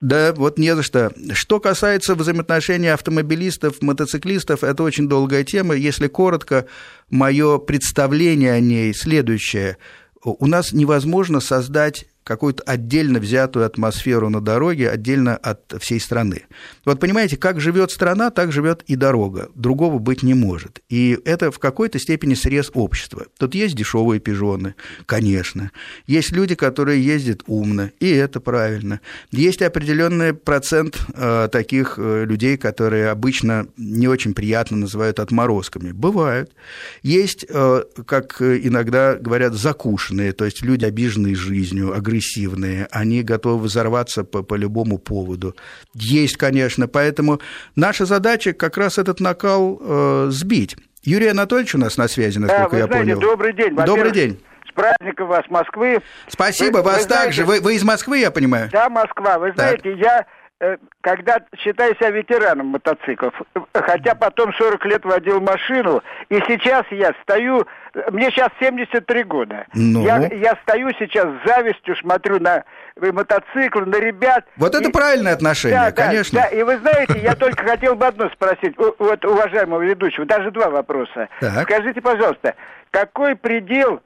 Да, 0.02 0.34
вот 0.34 0.58
не 0.58 0.76
за 0.76 0.84
что. 0.84 1.12
Что 1.34 1.60
касается 1.60 2.16
взаимоотношений 2.16 2.88
автомобилистов, 2.88 3.82
мотоциклистов, 3.82 4.64
это 4.64 4.84
очень 4.84 5.10
долгая 5.10 5.44
тема. 5.44 5.76
Если 5.76 6.08
коротко, 6.08 6.68
мое 7.10 7.58
представление 7.58 8.54
о 8.54 8.62
ней 8.62 8.94
следующее. 8.94 9.78
У 10.24 10.48
нас 10.48 10.72
невозможно 10.72 11.42
создать 11.42 12.06
какую-то 12.30 12.62
отдельно 12.62 13.18
взятую 13.20 13.66
атмосферу 13.66 14.30
на 14.30 14.40
дороге, 14.40 14.92
отдельно 14.92 15.36
от 15.36 15.74
всей 15.80 16.00
страны. 16.00 16.44
Вот 16.86 17.00
понимаете, 17.00 17.38
как 17.38 17.60
живет 17.60 17.90
страна, 17.90 18.30
так 18.30 18.52
живет 18.52 18.84
и 18.84 18.96
дорога. 18.96 19.50
Другого 19.56 19.98
быть 19.98 20.22
не 20.22 20.36
может. 20.36 20.80
И 20.90 21.18
это 21.26 21.50
в 21.50 21.58
какой-то 21.58 21.98
степени 21.98 22.36
срез 22.36 22.70
общества. 22.76 23.26
Тут 23.40 23.56
есть 23.56 23.76
дешевые 23.76 24.20
пижоны, 24.20 24.76
конечно. 25.08 25.72
Есть 26.06 26.32
люди, 26.32 26.54
которые 26.54 27.04
ездят 27.04 27.42
умно, 27.48 27.90
и 28.00 28.12
это 28.12 28.40
правильно. 28.40 29.00
Есть 29.32 29.64
определенный 29.64 30.36
процент 30.36 31.00
э, 31.16 31.50
таких 31.52 31.96
э, 31.98 32.26
людей, 32.26 32.58
которые 32.58 33.10
обычно 33.10 33.66
не 33.76 34.08
очень 34.08 34.36
приятно 34.36 34.78
называют 34.78 35.20
отморозками. 35.20 35.94
Бывают. 35.94 36.52
Есть, 37.02 37.44
э, 37.50 37.84
как 38.06 38.40
иногда 38.40 39.16
говорят, 39.16 39.56
закушенные, 39.56 40.32
то 40.32 40.46
есть 40.46 40.62
люди 40.62 40.86
обиженные 40.86 41.34
жизнью, 41.34 41.96
агрессивные 41.96 42.19
агрессивные, 42.20 42.88
они 42.92 43.24
готовы 43.24 43.66
взорваться 43.66 44.24
по, 44.24 44.44
по 44.44 44.56
любому 44.56 44.98
поводу. 44.98 45.56
Есть, 45.94 46.38
конечно, 46.38 46.88
поэтому 46.88 47.40
наша 47.76 48.06
задача 48.06 48.54
как 48.54 48.78
раз 48.78 48.98
этот 48.98 49.20
накал 49.20 49.80
э, 49.82 50.28
сбить. 50.30 50.76
Юрий 51.04 51.28
Анатольевич 51.28 51.76
у 51.76 51.78
нас 51.78 51.98
на 51.98 52.08
связи, 52.08 52.40
насколько 52.40 52.72
да, 52.72 52.78
я 52.78 52.86
знаете, 52.86 53.16
понял. 53.16 53.20
Добрый 53.20 53.54
день. 53.54 53.76
Добрый 53.76 54.12
день. 54.12 54.40
С 54.70 54.74
праздником 54.74 55.28
вас, 55.28 55.44
Москвы. 55.50 56.00
Спасибо, 56.28 56.78
вы, 56.78 56.84
вас 56.84 57.04
вы 57.04 57.10
также. 57.10 57.46
Вы, 57.46 57.62
вы 57.62 57.76
из 57.76 57.84
Москвы, 57.84 58.20
я 58.20 58.32
понимаю? 58.32 58.70
Да, 58.72 58.90
Москва. 58.90 59.40
Вы 59.40 59.52
знаете, 59.54 59.92
так. 59.92 60.00
я 60.00 60.20
Э, 60.20 60.39
когда 61.02 61.38
считаю 61.58 61.96
себя 61.96 62.10
ветераном 62.10 62.68
мотоциклов, 62.68 63.34
хотя 63.74 64.14
потом 64.14 64.54
40 64.54 64.86
лет 64.86 65.06
водил 65.06 65.40
машину, 65.40 66.04
и 66.28 66.36
сейчас 66.48 66.86
я 66.92 67.14
стою, 67.24 67.66
мне 68.12 68.30
сейчас 68.32 68.50
73 68.60 69.24
года, 69.24 69.66
ну. 69.74 70.04
я, 70.04 70.28
я 70.28 70.58
стою 70.64 70.90
сейчас 71.00 71.26
с 71.26 71.48
завистью, 71.48 71.96
смотрю 71.96 72.40
на 72.40 72.66
мотоциклы, 72.98 73.86
на 73.86 73.98
ребят. 73.98 74.46
Вот 74.58 74.76
это 74.76 74.90
и, 74.90 74.92
правильное 74.92 75.34
отношение, 75.34 75.80
да, 75.80 75.92
конечно. 75.94 76.42
Да, 76.42 76.50
да, 76.50 76.56
и 76.56 76.64
вы 76.64 76.78
знаете, 76.80 77.20
я 77.20 77.36
только 77.36 77.66
хотел 77.66 77.96
бы 77.96 78.06
одно 78.06 78.30
спросить, 78.30 78.76
вот 78.78 79.24
уважаемого 79.24 79.82
ведущего, 79.82 80.26
даже 80.26 80.52
два 80.52 80.70
вопроса. 80.70 81.30
Так. 81.40 81.64
Скажите, 81.64 82.02
пожалуйста, 82.02 82.56
какой 82.92 83.36
предел 83.36 84.02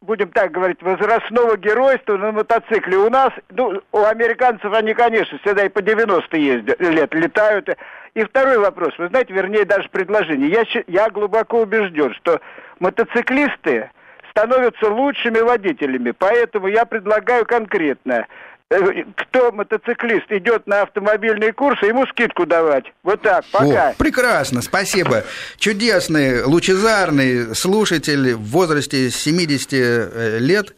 будем 0.00 0.30
так 0.30 0.52
говорить, 0.52 0.82
возрастного 0.82 1.56
геройства 1.56 2.16
на 2.16 2.32
мотоцикле. 2.32 2.96
У 2.98 3.10
нас, 3.10 3.32
ну, 3.50 3.80
у 3.92 3.98
американцев 4.04 4.72
они, 4.72 4.94
конечно, 4.94 5.38
всегда 5.38 5.64
и 5.64 5.68
по 5.68 5.82
90 5.82 6.36
ездят, 6.36 6.80
лет 6.80 7.14
летают. 7.14 7.68
И 8.14 8.24
второй 8.24 8.58
вопрос, 8.58 8.94
вы 8.98 9.08
знаете, 9.08 9.32
вернее, 9.32 9.64
даже 9.64 9.88
предложение. 9.88 10.48
Я, 10.48 10.82
я 10.86 11.10
глубоко 11.10 11.60
убежден, 11.60 12.14
что 12.14 12.40
мотоциклисты 12.78 13.90
становятся 14.30 14.90
лучшими 14.90 15.38
водителями, 15.40 16.12
поэтому 16.12 16.68
я 16.68 16.84
предлагаю 16.84 17.44
конкретно– 17.44 18.26
кто 18.68 19.52
мотоциклист 19.52 20.30
идет 20.30 20.66
на 20.66 20.82
автомобильные 20.82 21.52
курсы, 21.52 21.86
ему 21.86 22.04
скидку 22.06 22.46
давать. 22.46 22.84
Вот 23.04 23.22
так, 23.22 23.44
пока. 23.52 23.90
О, 23.90 23.94
прекрасно, 23.94 24.60
спасибо. 24.60 25.24
Чудесный, 25.56 26.42
лучезарный 26.42 27.54
слушатель 27.54 28.34
в 28.34 28.42
возрасте 28.42 29.10
70 29.10 29.72
э, 29.72 30.38
лет 30.40 30.74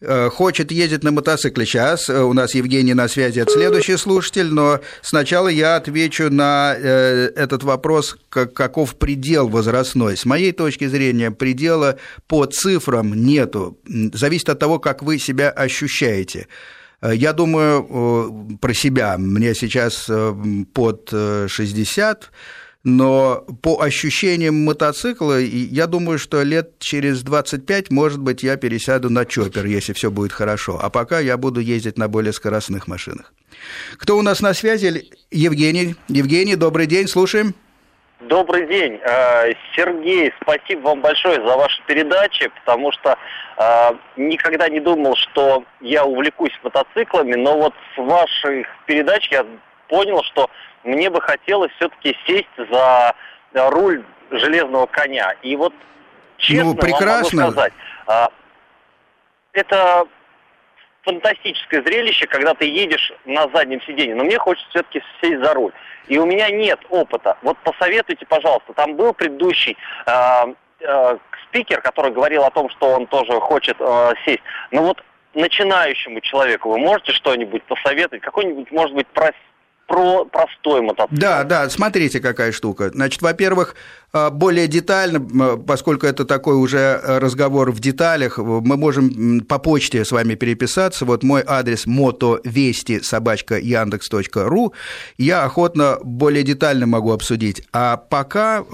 э, 0.00 0.30
хочет 0.30 0.72
ездить 0.72 1.04
на 1.04 1.12
мотоцикле. 1.12 1.64
Сейчас 1.64 2.10
у 2.10 2.32
нас 2.32 2.56
Евгений 2.56 2.94
на 2.94 3.06
связи, 3.06 3.38
это 3.38 3.52
следующий 3.52 3.98
слушатель, 3.98 4.52
но 4.52 4.80
сначала 5.02 5.46
я 5.46 5.76
отвечу 5.76 6.30
на 6.30 6.74
этот 6.74 7.62
вопрос, 7.62 8.16
каков 8.30 8.96
предел 8.96 9.46
возрастной. 9.46 10.16
С 10.16 10.24
моей 10.24 10.50
точки 10.50 10.88
зрения, 10.88 11.30
предела 11.30 12.00
по 12.26 12.46
цифрам 12.46 13.14
нету. 13.14 13.78
Зависит 13.86 14.48
от 14.48 14.58
того, 14.58 14.80
как 14.80 15.04
вы 15.04 15.20
себя 15.20 15.50
ощущаете. 15.50 16.48
Э, 17.00 17.14
я 17.14 17.32
думаю 17.32 17.86
э, 17.88 18.56
про 18.60 18.74
себя. 18.74 19.16
Мне 19.18 19.54
сейчас 19.54 20.06
э, 20.08 20.32
под 20.74 21.10
60, 21.10 22.30
но 22.84 23.44
по 23.62 23.80
ощущениям 23.82 24.64
мотоцикла, 24.64 25.38
я 25.38 25.86
думаю, 25.86 26.18
что 26.18 26.42
лет 26.42 26.78
через 26.78 27.22
25, 27.22 27.90
может 27.90 28.20
быть, 28.20 28.42
я 28.42 28.56
пересяду 28.56 29.10
на 29.10 29.24
чоппер, 29.24 29.66
если 29.66 29.92
все 29.92 30.10
будет 30.10 30.32
хорошо. 30.32 30.78
А 30.80 30.90
пока 30.90 31.18
я 31.20 31.36
буду 31.36 31.60
ездить 31.60 31.98
на 31.98 32.08
более 32.08 32.32
скоростных 32.32 32.86
машинах. 32.88 33.32
Кто 33.96 34.16
у 34.16 34.22
нас 34.22 34.40
на 34.40 34.54
связи? 34.54 35.10
Евгений. 35.30 35.96
Евгений, 36.08 36.56
добрый 36.56 36.86
день, 36.86 37.08
слушаем. 37.08 37.54
Добрый 38.20 38.66
день. 38.66 38.98
Сергей, 39.76 40.32
спасибо 40.42 40.80
вам 40.80 41.00
большое 41.02 41.36
за 41.36 41.56
ваши 41.56 41.80
передачи, 41.86 42.50
потому 42.60 42.92
что 42.92 43.16
никогда 44.16 44.68
не 44.68 44.80
думал, 44.80 45.16
что 45.16 45.64
я 45.80 46.04
увлекусь 46.04 46.52
мотоциклами, 46.62 47.34
но 47.34 47.58
вот 47.58 47.74
с 47.94 47.98
ваших 47.98 48.68
передач 48.86 49.28
я 49.30 49.44
понял, 49.88 50.22
что 50.22 50.48
мне 50.84 51.10
бы 51.10 51.20
хотелось 51.20 51.72
все-таки 51.72 52.16
сесть 52.26 52.46
за 52.70 53.14
руль 53.70 54.04
железного 54.30 54.86
коня. 54.86 55.34
И 55.42 55.56
вот 55.56 55.74
честно 56.36 56.72
ну, 56.72 56.74
прекрасно. 56.76 57.46
вам 57.46 57.50
могу 57.50 57.52
сказать, 57.52 57.72
э, 58.06 58.26
это 59.54 60.06
фантастическое 61.02 61.82
зрелище, 61.82 62.26
когда 62.26 62.54
ты 62.54 62.66
едешь 62.66 63.12
на 63.24 63.48
заднем 63.48 63.80
сиденье, 63.82 64.14
но 64.14 64.24
мне 64.24 64.38
хочется 64.38 64.68
все-таки 64.70 65.02
сесть 65.20 65.42
за 65.42 65.54
руль 65.54 65.72
и 66.08 66.18
у 66.18 66.26
меня 66.26 66.50
нет 66.50 66.80
опыта. 66.88 67.36
Вот 67.42 67.58
посоветуйте, 67.58 68.26
пожалуйста, 68.26 68.72
там 68.72 68.96
был 68.96 69.12
предыдущий 69.12 69.76
э, 70.06 70.54
э, 70.80 71.18
спикер, 71.48 71.80
который 71.80 72.12
говорил 72.12 72.44
о 72.44 72.50
том, 72.50 72.70
что 72.70 72.90
он 72.90 73.06
тоже 73.06 73.32
хочет 73.40 73.76
э, 73.80 74.12
сесть. 74.24 74.42
Но 74.70 74.82
вот 74.82 75.02
начинающему 75.34 76.20
человеку 76.20 76.70
вы 76.70 76.78
можете 76.78 77.12
что-нибудь 77.12 77.62
посоветовать? 77.64 78.22
Какой-нибудь, 78.22 78.70
может 78.70 78.94
быть, 78.94 79.06
про, 79.08 79.32
про 79.86 80.24
простой 80.24 80.82
мотоцикл? 80.82 81.20
Да, 81.20 81.44
да, 81.44 81.68
смотрите, 81.68 82.20
какая 82.20 82.52
штука. 82.52 82.90
Значит, 82.90 83.22
во-первых, 83.22 83.74
более 84.12 84.68
детально, 84.68 85.56
поскольку 85.58 86.06
это 86.06 86.24
такой 86.24 86.56
уже 86.56 87.00
разговор 87.04 87.72
в 87.72 87.80
деталях, 87.80 88.38
мы 88.38 88.76
можем 88.76 89.40
по 89.40 89.58
почте 89.58 90.04
с 90.04 90.12
вами 90.12 90.34
переписаться. 90.34 91.04
Вот 91.04 91.22
мой 91.22 91.42
адрес 91.46 91.86
мотовести 91.86 93.00
собачка 93.00 93.58
яндекс.ру. 93.58 94.72
Я 95.18 95.44
охотно 95.44 95.98
более 96.02 96.42
детально 96.42 96.86
могу 96.86 97.12
обсудить. 97.12 97.62
А 97.72 97.96
пока, 97.96 98.64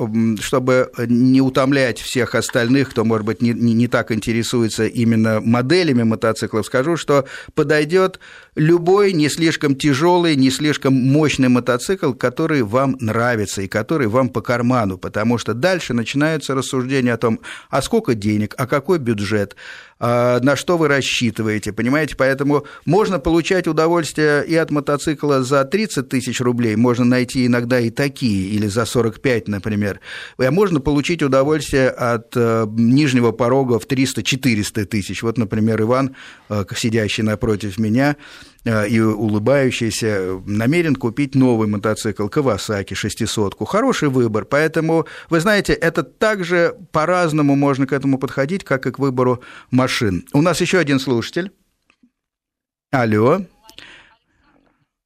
чтобы 0.41 0.93
не 0.99 1.41
утомлять 1.41 1.99
всех 1.99 2.35
остальных, 2.35 2.91
кто, 2.91 3.05
может 3.05 3.27
быть, 3.27 3.43
не, 3.43 3.53
не 3.53 3.89
так 3.89 4.13
интересуется 4.13 4.87
именно 4.87 5.41
моделями 5.41 6.05
мотоциклов, 6.05 6.67
скажу, 6.67 6.97
что 6.97 7.25
подойдет 7.55 8.21
любой 8.55 9.13
не 9.13 9.29
слишком 9.29 9.75
тяжелый, 9.75 10.37
не 10.37 10.51
слишком 10.51 10.95
мощный 10.95 11.49
мотоцикл, 11.49 12.13
который 12.13 12.63
вам 12.63 12.97
нравится 13.01 13.63
и 13.63 13.69
который 13.69 14.07
вам 14.07 14.29
по 14.29 14.41
карману, 14.41 14.99
потому 14.99 15.24
потому 15.25 15.39
что 15.39 15.55
дальше 15.55 15.95
начинаются 15.95 16.55
рассуждения 16.55 17.15
о 17.15 17.17
том, 17.17 17.41
а 17.71 17.81
сколько 17.81 18.15
денег, 18.15 18.55
а 18.59 18.67
какой 18.67 18.99
бюджет, 18.99 19.57
на 20.05 20.57
что 20.57 20.77
вы 20.77 20.89
рассчитываете, 20.89 21.73
понимаете? 21.73 22.17
Поэтому 22.17 22.65
можно 22.85 23.19
получать 23.19 23.67
удовольствие 23.67 24.45
и 24.47 24.55
от 24.55 24.71
мотоцикла 24.71 25.43
за 25.43 25.65
30 25.65 26.09
тысяч 26.09 26.41
рублей, 26.41 26.77
можно 26.77 27.05
найти 27.05 27.47
иногда 27.47 27.81
и 27.81 27.91
такие, 27.91 28.49
или 28.51 28.67
за 28.67 28.85
45, 28.85 29.49
например, 29.49 30.01
а 30.39 30.51
можно 30.51 30.81
получить 30.81 31.23
удовольствие 31.23 31.89
от 31.89 32.33
э, 32.37 32.67
нижнего 32.71 33.33
порога 33.33 33.79
в 33.79 33.87
300-400 33.87 34.85
тысяч. 34.85 35.23
Вот, 35.23 35.39
например, 35.39 35.81
Иван, 35.83 36.15
э, 36.49 36.65
сидящий 36.77 37.23
напротив 37.23 37.79
меня, 37.79 38.17
э, 38.65 38.89
и 38.89 39.01
улыбающийся, 39.01 40.41
намерен 40.47 40.97
купить 40.97 41.35
новый 41.35 41.69
мотоцикл 41.69 42.29
Кавасаки 42.29 42.95
600 42.95 43.57
Хороший 43.67 44.09
выбор, 44.09 44.45
поэтому, 44.45 45.07
вы 45.31 45.41
знаете, 45.41 45.73
это 45.73 46.03
также 46.03 46.77
по-разному 46.93 47.57
можно 47.57 47.87
к 47.87 47.93
этому 47.93 48.19
подходить, 48.19 48.65
как 48.65 48.87
и 48.87 48.91
к 48.91 48.99
выбору 48.99 49.43
машин. 49.95 50.25
У 50.33 50.43
нас 50.43 50.61
еще 50.61 50.79
один 50.79 50.99
слушатель. 50.99 51.53
Алло. 52.91 53.39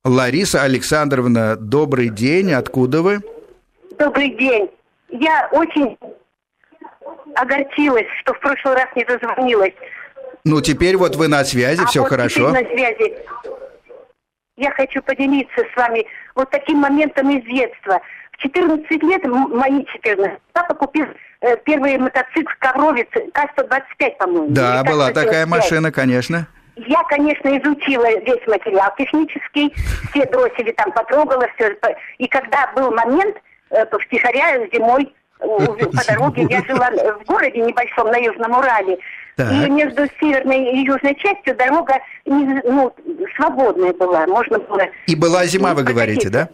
Лариса 0.04 0.62
Александровна, 0.62 1.56
добрый 1.56 2.08
день. 2.08 2.52
Откуда 2.52 3.02
вы? 3.02 3.20
Добрый 3.98 4.30
день. 4.30 4.70
Я 5.10 5.48
очень 5.52 5.98
огорчилась, 7.34 8.06
что 8.22 8.32
в 8.32 8.40
прошлый 8.40 8.74
раз 8.74 8.86
не 8.96 9.04
дозвонилась. 9.04 9.74
Ну, 10.44 10.62
теперь 10.62 10.96
вот 10.96 11.16
вы 11.16 11.28
на 11.28 11.44
связи, 11.44 11.82
а 11.82 11.86
все 11.86 12.00
вот 12.00 12.08
хорошо. 12.08 12.50
на 12.50 12.60
связи. 12.60 13.14
Я 14.56 14.70
хочу 14.70 15.02
поделиться 15.02 15.64
с 15.72 15.76
вами 15.76 16.06
вот 16.34 16.50
таким 16.50 16.78
моментом 16.78 17.28
из 17.30 17.44
детства. 17.44 18.00
В 18.32 18.38
14 18.38 18.90
лет, 19.02 19.24
мои 19.24 19.84
14, 19.84 20.38
папа 20.52 20.74
купил 20.74 21.06
первый 21.64 21.98
мотоцикл 21.98 22.50
Ковровец 22.58 23.08
К-125, 23.12 24.16
по-моему. 24.18 24.48
Да, 24.50 24.82
была 24.84 25.12
такая 25.12 25.46
машина, 25.46 25.92
конечно. 25.92 26.46
Я, 26.76 27.02
конечно, 27.04 27.48
изучила 27.58 28.08
весь 28.20 28.46
материал 28.46 28.94
технический, 28.96 29.74
все 30.10 30.26
дросели 30.26 30.70
там 30.72 30.92
потрогала, 30.92 31.46
все. 31.56 31.76
И 32.18 32.28
когда 32.28 32.70
был 32.74 32.92
момент, 32.92 33.36
э, 33.70 33.84
втихаря 33.86 34.64
зимой 34.72 35.12
по 35.40 36.04
дороге, 36.06 36.46
я 36.48 36.62
жила 36.64 36.88
в 36.90 37.24
городе 37.24 37.60
небольшом 37.60 38.10
на 38.10 38.16
Южном 38.16 38.52
Урале, 38.52 38.98
так. 39.38 39.52
И 39.52 39.70
между 39.70 40.02
северной 40.20 40.72
и 40.72 40.84
южной 40.84 41.14
частью 41.14 41.56
дорога 41.56 41.94
ну, 42.24 42.92
свободная 43.36 43.92
была, 43.92 44.26
можно 44.26 44.58
было... 44.58 44.82
И 45.06 45.14
была 45.14 45.46
зима, 45.46 45.74
вы 45.74 45.84
говорите, 45.84 46.28
да? 46.28 46.48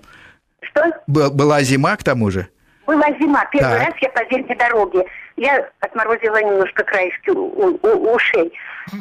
Что? 0.60 0.92
Была 1.06 1.62
зима 1.62 1.96
к 1.96 2.04
тому 2.04 2.30
же? 2.30 2.48
Была 2.86 3.06
зима. 3.18 3.44
Первый 3.50 3.78
так. 3.78 3.88
раз 3.88 3.94
я 4.00 4.08
по 4.10 4.24
зимней 4.30 4.56
дороге. 4.56 5.04
Я 5.36 5.68
отморозила 5.80 6.42
немножко 6.42 6.84
краешки 6.84 7.30
у, 7.30 7.44
у, 7.44 7.78
у 7.82 8.14
ушей. 8.14 8.52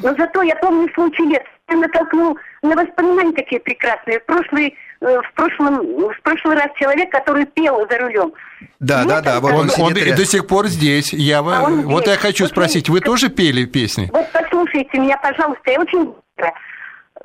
Но 0.01 0.15
зато 0.15 0.41
я 0.43 0.55
помню 0.55 0.89
случай 0.93 1.23
лет. 1.23 1.43
Я 1.69 1.77
натолкнул 1.77 2.37
на 2.61 2.75
воспоминания 2.75 3.33
такие 3.33 3.61
прекрасные. 3.61 4.19
В 4.19 4.25
прошлый, 4.25 4.75
э, 5.01 5.21
в 5.21 5.33
прошлом, 5.33 6.09
в 6.09 6.21
прошлый 6.21 6.55
раз 6.55 6.67
человек, 6.75 7.11
который 7.11 7.45
пел 7.45 7.85
за 7.89 7.97
рулем. 7.97 8.33
Да, 8.79 9.05
да, 9.05 9.21
да. 9.21 9.39
Вот 9.39 9.53
он, 9.53 9.69
он, 9.77 9.81
он 9.83 9.97
и 9.97 10.11
до 10.11 10.25
сих 10.25 10.47
пор 10.47 10.67
здесь. 10.67 11.13
Я, 11.13 11.39
а 11.39 11.41
вот 11.41 12.03
здесь. 12.03 12.15
я 12.15 12.19
хочу 12.19 12.45
вот 12.45 12.51
спросить, 12.51 12.89
вы 12.89 12.99
тоже 12.99 13.29
пели 13.29 13.65
песни? 13.65 14.09
Вот 14.11 14.27
послушайте 14.31 14.97
меня, 14.97 15.17
пожалуйста, 15.17 15.71
я 15.71 15.79
очень 15.79 16.13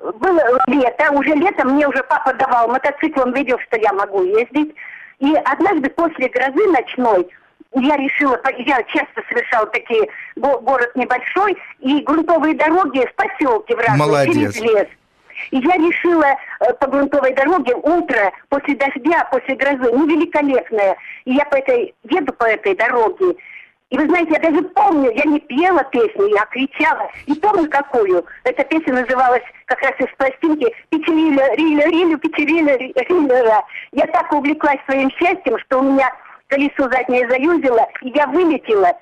было 0.01 0.41
лето, 0.69 1.13
уже 1.13 1.31
летом 1.31 1.75
мне 1.75 1.89
уже 1.89 2.03
папа 2.05 2.33
давал 2.35 2.69
мотоцикл, 2.69 3.21
он 3.23 3.35
видел, 3.35 3.59
что 3.67 3.77
я 3.79 3.93
могу 3.93 4.23
ездить. 4.23 4.75
И 5.21 5.35
однажды 5.35 5.91
после 5.91 6.29
грозы 6.29 6.67
ночной 6.71 7.29
я 7.75 7.97
решила, 7.97 8.41
я 8.59 8.83
часто 8.85 9.23
совершала 9.29 9.67
такие, 9.67 10.09
город 10.37 10.91
небольшой, 10.95 11.57
и 11.81 12.01
грунтовые 12.01 12.55
дороги 12.55 13.07
в 13.07 13.15
поселке 13.15 13.77
в 13.77 13.79
разные, 13.79 14.33
через 14.33 14.61
лес. 14.61 14.87
И 15.51 15.59
я 15.59 15.77
решила 15.77 16.27
э, 16.61 16.73
по 16.75 16.89
грунтовой 16.89 17.33
дороге 17.35 17.75
утро 17.75 18.33
после 18.49 18.75
дождя, 18.75 19.29
после 19.31 19.55
грозы, 19.55 19.93
ну, 19.93 20.07
великолепное. 20.07 20.97
И 21.25 21.35
я 21.35 21.45
по 21.45 21.57
этой, 21.57 21.95
еду 22.05 22.33
по 22.33 22.45
этой 22.45 22.75
дороге, 22.75 23.37
и 23.91 23.97
вы 23.97 24.07
знаете, 24.07 24.33
я 24.33 24.51
даже 24.51 24.63
помню, 24.63 25.11
я 25.15 25.25
не 25.25 25.41
пела 25.41 25.83
песню, 25.85 26.27
я 26.27 26.45
кричала. 26.47 27.11
И 27.25 27.35
помню 27.35 27.71
какую. 27.71 28.25
Эта 28.45 28.63
песня 28.65 28.95
называлась 28.95 29.43
как 29.65 29.81
раз 29.81 29.95
из 29.99 30.15
пластинки 30.19 30.71
«Печериля, 30.91 31.55
Риля, 31.55 31.87
Рилю, 31.87 32.19
Печериля, 32.19 32.77
Риля». 32.77 33.65
Я 33.93 34.07
так 34.09 34.31
увлеклась 34.33 34.81
своим 34.85 35.11
счастьем, 35.13 35.59
что 35.61 35.79
у 35.79 35.83
меня 35.83 36.13
колесо 36.49 36.91
заднее 36.91 37.29
заюзило, 37.31 37.87
и 38.03 38.11
я 38.11 38.27
вылетела 38.27 38.93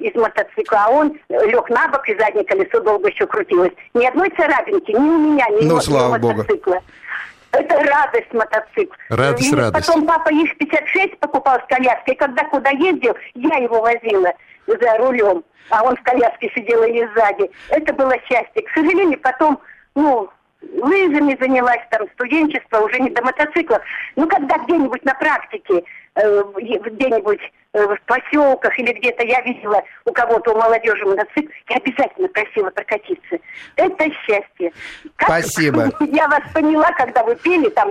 из 0.00 0.14
мотоцикла, 0.16 0.86
а 0.86 0.90
он 0.90 1.18
лег 1.28 1.68
на 1.70 1.88
бок, 1.88 2.08
и 2.08 2.18
заднее 2.18 2.44
колесо 2.44 2.80
долго 2.80 3.08
еще 3.08 3.26
крутилось. 3.26 3.72
Ни 3.94 4.06
одной 4.06 4.30
царапинки, 4.30 4.90
ни 4.90 4.96
у 4.96 5.18
меня, 5.18 5.46
ни 5.50 5.66
ну, 5.66 5.76
у 5.76 5.80
слава 5.80 6.18
мотоцикла. 6.18 6.74
Богу. 6.74 6.84
Это 7.52 7.74
радость 7.82 8.32
мотоцикл. 8.32 8.94
Радость, 9.10 9.52
и 9.52 9.54
радость. 9.54 9.86
Потом 9.86 10.06
папа 10.06 10.30
ЕГ-56 10.30 11.16
покупал 11.18 11.58
с 11.60 11.66
коляской, 11.68 12.14
и 12.14 12.16
когда 12.16 12.44
куда 12.44 12.70
ездил, 12.70 13.14
я 13.34 13.56
его 13.58 13.80
возила 13.82 14.32
за 14.66 14.96
рулем, 14.98 15.44
а 15.70 15.82
он 15.84 15.96
в 15.96 16.02
коляске 16.02 16.50
сидел 16.54 16.82
или 16.82 17.08
сзади. 17.14 17.50
Это 17.68 17.92
было 17.92 18.14
счастье. 18.26 18.62
К 18.62 18.70
сожалению, 18.74 19.18
потом, 19.20 19.60
ну, 19.94 20.30
лыжами 20.62 21.36
занялась, 21.40 21.82
там, 21.90 22.08
студенчество, 22.14 22.80
уже 22.80 22.98
не 23.00 23.10
до 23.10 23.22
мотоциклов. 23.22 23.82
Ну, 24.16 24.26
когда 24.26 24.56
где-нибудь 24.58 25.04
на 25.04 25.14
практике, 25.14 25.84
э, 26.14 26.42
где-нибудь 26.56 27.40
в 27.72 27.98
поселках 28.06 28.78
или 28.78 28.92
где-то 28.92 29.24
я 29.24 29.40
видела 29.42 29.82
у 30.04 30.12
кого-то 30.12 30.52
у 30.52 30.58
молодежи 30.58 31.04
мотоцикл, 31.06 31.50
я 31.70 31.76
обязательно 31.76 32.28
просила 32.28 32.70
прокатиться. 32.70 33.38
Это 33.76 34.04
счастье. 34.26 34.72
Как 35.16 35.28
спасибо. 35.28 35.90
Я 36.12 36.28
вас 36.28 36.42
поняла, 36.52 36.92
когда 36.92 37.24
вы 37.24 37.34
пели, 37.36 37.68
там, 37.70 37.90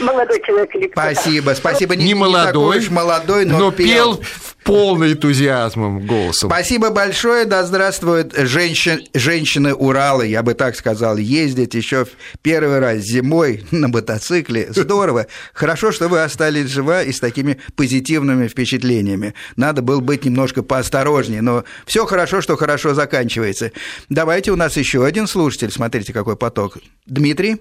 молодой 0.00 0.42
человек 0.42 0.74
или 0.74 0.88
кто 0.88 1.00
Спасибо, 1.00 1.50
спасибо. 1.52 1.96
Не, 1.96 2.06
не 2.06 2.14
молодой, 2.14 2.80
не 2.80 2.88
молодой, 2.88 3.44
но, 3.46 3.58
но 3.58 3.72
пел. 3.72 4.16
пел 4.16 4.24
полный 4.68 5.12
энтузиазмом 5.12 6.06
голосом. 6.06 6.50
Спасибо 6.50 6.90
большое, 6.90 7.46
да 7.46 7.64
здравствует 7.64 8.34
женщин, 8.36 9.00
женщины 9.14 9.72
Урала, 9.72 10.20
я 10.20 10.42
бы 10.42 10.52
так 10.52 10.76
сказал, 10.76 11.16
ездить 11.16 11.72
еще 11.72 12.06
первый 12.42 12.78
раз 12.78 12.98
зимой 12.98 13.64
на 13.70 13.88
мотоцикле, 13.88 14.66
здорово. 14.70 15.26
Хорошо, 15.54 15.90
что 15.90 16.08
вы 16.08 16.22
остались 16.22 16.68
жива 16.68 17.02
и 17.02 17.12
с 17.12 17.18
такими 17.18 17.58
позитивными 17.76 18.46
впечатлениями. 18.46 19.32
Надо 19.56 19.80
было 19.80 20.00
быть 20.00 20.26
немножко 20.26 20.62
поосторожнее, 20.62 21.40
но 21.40 21.64
все 21.86 22.04
хорошо, 22.04 22.42
что 22.42 22.58
хорошо 22.58 22.92
заканчивается. 22.92 23.72
Давайте 24.10 24.52
у 24.52 24.56
нас 24.56 24.76
еще 24.76 25.06
один 25.06 25.26
слушатель, 25.26 25.70
смотрите, 25.70 26.12
какой 26.12 26.36
поток. 26.36 26.76
Дмитрий, 27.06 27.56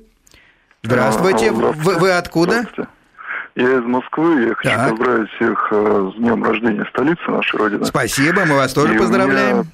здравствуйте, 0.83 1.53
здравствуйте. 1.53 1.83
Вы, 1.83 1.95
вы 1.99 2.11
откуда? 2.11 2.51
Здравствуйте. 2.63 2.96
Я 3.57 3.79
из 3.79 3.85
Москвы, 3.85 4.43
я 4.49 4.53
хочу 4.53 4.69
так. 4.69 4.89
поздравить 4.91 5.29
всех 5.31 5.69
э, 5.71 6.11
с 6.13 6.19
Днем 6.19 6.43
рождения 6.43 6.85
столицы 6.91 7.23
нашей 7.27 7.55
Родины. 7.55 7.85
Спасибо, 7.85 8.45
мы 8.45 8.55
вас 8.55 8.71
тоже 8.71 8.93
И 8.93 8.97
поздравляем 8.99 9.65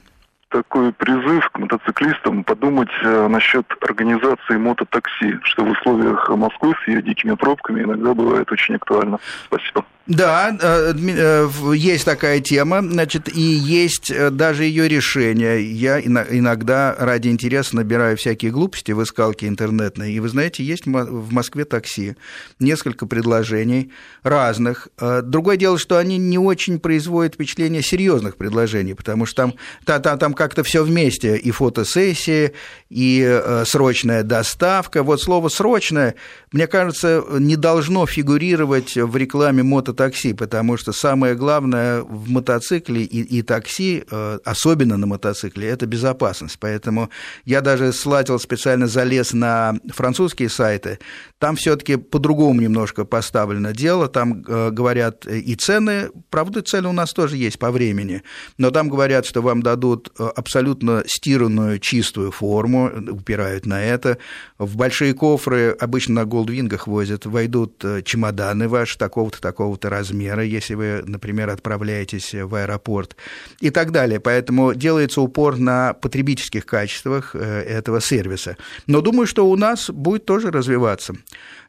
такой 0.48 0.94
призыв 0.94 1.50
к 1.50 1.60
мотоциклистам 1.60 2.46
подумать 2.46 2.92
э, 3.04 3.28
насчет 3.28 3.66
организации 3.82 4.56
мототакси, 4.56 5.40
что 5.44 5.66
в 5.66 5.72
условиях 5.72 6.30
Москвы 6.30 6.74
с 6.82 6.88
ее 6.88 7.02
дикими 7.02 7.34
пробками 7.34 7.84
иногда 7.84 8.14
бывает 8.14 8.50
очень 8.54 8.76
актуально. 8.76 9.20
Спасибо. 9.48 9.84
Да, 10.06 10.58
э, 10.62 10.94
э, 10.94 11.50
есть 11.76 12.04
такая 12.04 12.42
тема, 12.42 12.82
значит, 12.82 13.30
и 13.34 13.42
есть 13.42 14.12
даже 14.32 14.66
ее 14.66 14.90
решение. 14.90 15.64
Я 15.64 16.02
иногда 16.02 16.94
ради 17.00 17.30
интереса 17.30 17.78
набираю 17.78 18.18
всякие 18.18 18.52
глупости 18.52 18.92
в 18.92 19.02
искалке 19.02 19.48
интернетной, 19.48 20.12
и 20.12 20.20
вы 20.20 20.28
знаете, 20.28 20.62
есть 20.62 20.86
в 20.86 21.32
Москве 21.32 21.64
такси, 21.64 22.18
несколько 22.60 23.06
предложений 23.06 23.92
разных. 24.24 24.90
Другое 25.24 25.56
дело, 25.56 25.78
что 25.78 25.98
они 25.98 26.18
не 26.18 26.38
очень 26.38 26.80
производят 26.80 27.36
впечатление 27.36 27.82
серьезных 27.82 28.36
предложений, 28.36 28.96
потому 28.96 29.26
что 29.26 29.54
там, 29.86 30.02
там, 30.02 30.20
там 30.20 30.34
как-то 30.34 30.64
все 30.64 30.84
вместе, 30.84 31.38
и 31.38 31.52
фотосессии, 31.52 32.52
и 32.90 33.24
э, 33.26 33.64
срочная 33.66 34.24
доставка. 34.24 35.02
Вот 35.02 35.22
слово 35.22 35.48
«срочное», 35.48 36.16
мне 36.52 36.68
кажется, 36.68 37.24
не 37.40 37.56
должно 37.56 38.06
фигурировать 38.06 38.96
в 38.96 39.16
рекламе 39.16 39.64
мототакси, 39.94 40.34
потому 40.34 40.78
что 40.78 40.92
самое 40.92 41.36
главное 41.36 42.02
в 42.02 42.30
мотоцикле 42.30 43.04
и, 43.04 43.22
и 43.22 43.42
такси, 43.42 44.04
э, 44.10 44.40
особенно 44.44 44.98
на 44.98 45.08
мотоцикле, 45.08 45.68
это 45.70 45.86
безопасность. 45.86 46.58
Поэтому 46.60 47.10
я 47.46 47.62
даже 47.62 47.94
слатил 47.94 48.40
специально 48.40 48.88
залез 48.88 49.34
на 49.34 49.76
французские 49.94 50.50
сайты, 50.50 51.00
там 51.40 51.56
все-таки 51.56 51.98
по-другому 51.98 52.62
немножко 52.62 53.06
поставлено 53.06 53.74
дело, 53.74 54.08
там 54.08 54.44
э, 54.48 54.70
говорят 54.72 55.26
и 55.26 55.56
цены, 55.56 56.10
правда, 56.30 56.62
цены 56.62 56.90
у 56.90 56.94
нас 56.94 57.14
тоже 57.14 57.38
есть 57.38 57.60
по 57.60 57.72
времени, 57.72 58.24
но 58.58 58.72
там 58.72 58.90
говорят, 58.90 59.26
что 59.26 59.42
вам 59.42 59.62
дадут 59.62 60.12
абсолютно 60.18 61.04
стиранную 61.06 61.80
чистую 61.80 62.32
форму, 62.32 62.92
упирают 63.12 63.66
на 63.66 63.84
это. 63.84 64.18
В 64.58 64.76
большие 64.76 65.14
кофры 65.14 65.76
обычно 65.80 66.16
на 66.16 66.26
голдвингах 66.26 66.88
возят, 66.88 67.26
войдут 67.26 67.84
э, 67.84 68.02
чемоданы 68.04 68.68
ваши 68.68 68.98
такого-то, 68.98 69.42
такого-то 69.42 69.83
размера, 69.90 70.44
если 70.44 70.76
вы, 70.76 71.04
например, 71.06 71.50
отправляетесь 71.50 72.34
в 72.34 72.56
аэропорт 72.56 73.16
и 73.60 73.70
так 73.70 73.92
далее. 73.92 74.20
Поэтому 74.20 74.74
делается 74.74 75.22
упор 75.22 75.58
на 75.58 75.94
потребительских 75.94 76.66
качествах 76.66 77.36
э, 77.36 77.40
этого 77.40 78.02
сервиса. 78.02 78.58
Но 78.88 79.02
думаю, 79.02 79.28
что 79.28 79.46
у 79.48 79.56
нас 79.56 79.90
будет 79.90 80.26
тоже 80.26 80.52
развиваться. 80.52 81.14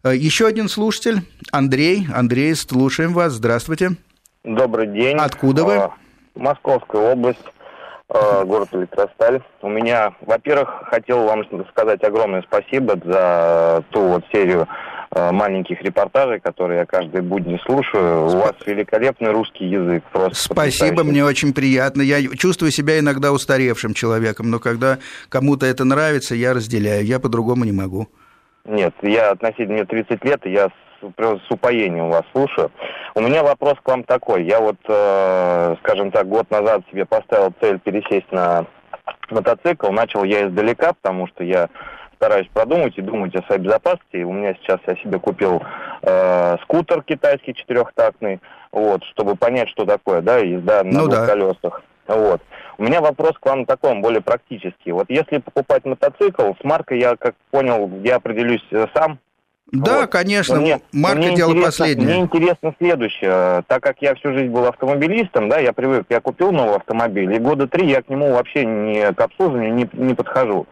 Э, 0.02 0.14
Еще 0.14 0.46
один 0.46 0.68
слушатель, 0.68 1.22
Андрей. 1.52 2.06
Андрей, 2.14 2.54
слушаем 2.54 3.12
вас. 3.12 3.32
Здравствуйте. 3.34 3.92
Добрый 4.44 4.86
день. 4.86 5.16
Откуда 5.16 5.64
вы? 5.64 5.90
Московская 6.34 7.12
область. 7.12 7.44
Э, 8.08 8.44
город 8.44 8.68
Электросталь. 8.72 9.42
У 9.62 9.68
меня, 9.68 10.14
во-первых, 10.20 10.84
хотел 10.86 11.24
вам 11.24 11.44
сказать 11.70 12.04
огромное 12.04 12.42
спасибо 12.42 12.96
за 13.02 13.82
ту 13.90 14.00
вот 14.02 14.24
серию 14.30 14.62
э, 14.62 14.93
маленьких 15.14 15.80
репортажей, 15.82 16.40
которые 16.40 16.80
я 16.80 16.86
каждый 16.86 17.20
будни 17.20 17.58
слушаю. 17.64 18.26
У 18.26 18.36
вас 18.36 18.54
великолепный 18.66 19.30
русский 19.30 19.66
язык. 19.66 20.04
Просто 20.12 20.52
Спасибо, 20.52 21.04
мне 21.04 21.24
очень 21.24 21.52
приятно. 21.52 22.02
Я 22.02 22.20
чувствую 22.36 22.70
себя 22.72 22.98
иногда 22.98 23.32
устаревшим 23.32 23.94
человеком, 23.94 24.50
но 24.50 24.58
когда 24.58 24.98
кому-то 25.28 25.66
это 25.66 25.84
нравится, 25.84 26.34
я 26.34 26.54
разделяю. 26.54 27.04
Я 27.04 27.20
по-другому 27.20 27.64
не 27.64 27.72
могу. 27.72 28.08
Нет, 28.64 28.94
я 29.02 29.30
относительно 29.30 29.74
мне 29.74 29.84
30 29.84 30.24
лет, 30.24 30.46
и 30.46 30.52
я 30.52 30.70
с 31.02 31.50
упоением 31.50 32.08
вас 32.08 32.22
слушаю. 32.32 32.70
У 33.14 33.20
меня 33.20 33.42
вопрос 33.42 33.74
к 33.82 33.88
вам 33.88 34.04
такой. 34.04 34.44
Я 34.44 34.60
вот, 34.60 34.78
э, 34.88 35.76
скажем 35.82 36.10
так, 36.10 36.26
год 36.28 36.50
назад 36.50 36.82
себе 36.90 37.04
поставил 37.04 37.52
цель 37.60 37.78
пересесть 37.78 38.30
на 38.32 38.66
мотоцикл. 39.30 39.90
Начал 39.90 40.24
я 40.24 40.48
издалека, 40.48 40.94
потому 40.94 41.26
что 41.28 41.44
я 41.44 41.68
стараюсь 42.24 42.48
продумать 42.52 42.96
и 42.96 43.02
думать 43.02 43.34
о 43.34 43.42
своей 43.42 43.60
безопасности. 43.60 44.22
У 44.22 44.32
меня 44.32 44.54
сейчас 44.54 44.80
я 44.86 44.96
себе 44.96 45.18
купил 45.18 45.62
э, 46.02 46.56
скутер 46.62 47.02
китайский 47.02 47.54
четырехтактный, 47.54 48.40
вот, 48.72 49.04
чтобы 49.12 49.36
понять, 49.36 49.68
что 49.68 49.84
такое, 49.84 50.22
да, 50.22 50.38
езда 50.38 50.82
на 50.84 51.00
ну, 51.00 51.06
двух 51.06 51.10
да. 51.10 51.26
колесах. 51.26 51.82
Вот. 52.06 52.40
У 52.78 52.82
меня 52.82 53.00
вопрос 53.00 53.32
к 53.38 53.46
вам 53.46 53.66
такой, 53.66 53.90
он 53.90 54.00
более 54.00 54.22
практический. 54.22 54.92
Вот 54.92 55.06
если 55.08 55.38
покупать 55.38 55.84
мотоцикл, 55.84 56.52
с 56.58 56.64
маркой 56.64 56.98
я, 56.98 57.16
как 57.16 57.34
понял, 57.50 57.90
я 58.02 58.16
определюсь 58.16 58.64
э, 58.70 58.86
сам, 58.94 59.18
да, 59.72 60.02
вот. 60.02 60.10
конечно, 60.10 60.60
мне, 60.60 60.80
марка 60.92 61.18
мне 61.18 61.34
дело 61.34 61.60
последнее. 61.60 62.06
Мне 62.06 62.20
интересно 62.20 62.74
следующее. 62.78 63.64
Так 63.66 63.82
как 63.82 63.96
я 64.00 64.14
всю 64.14 64.32
жизнь 64.32 64.50
был 64.50 64.66
автомобилистом, 64.66 65.48
да, 65.48 65.58
я 65.58 65.72
привык, 65.72 66.06
я 66.10 66.20
купил 66.20 66.52
новый 66.52 66.76
автомобиль, 66.76 67.32
и 67.34 67.38
года 67.38 67.66
три 67.66 67.88
я 67.88 68.02
к 68.02 68.08
нему 68.08 68.32
вообще 68.32 68.64
не 68.64 69.12
к 69.12 69.20
обслуживанию 69.20 69.74
не, 69.74 69.88
не 69.92 70.14
подхожу. 70.14 70.66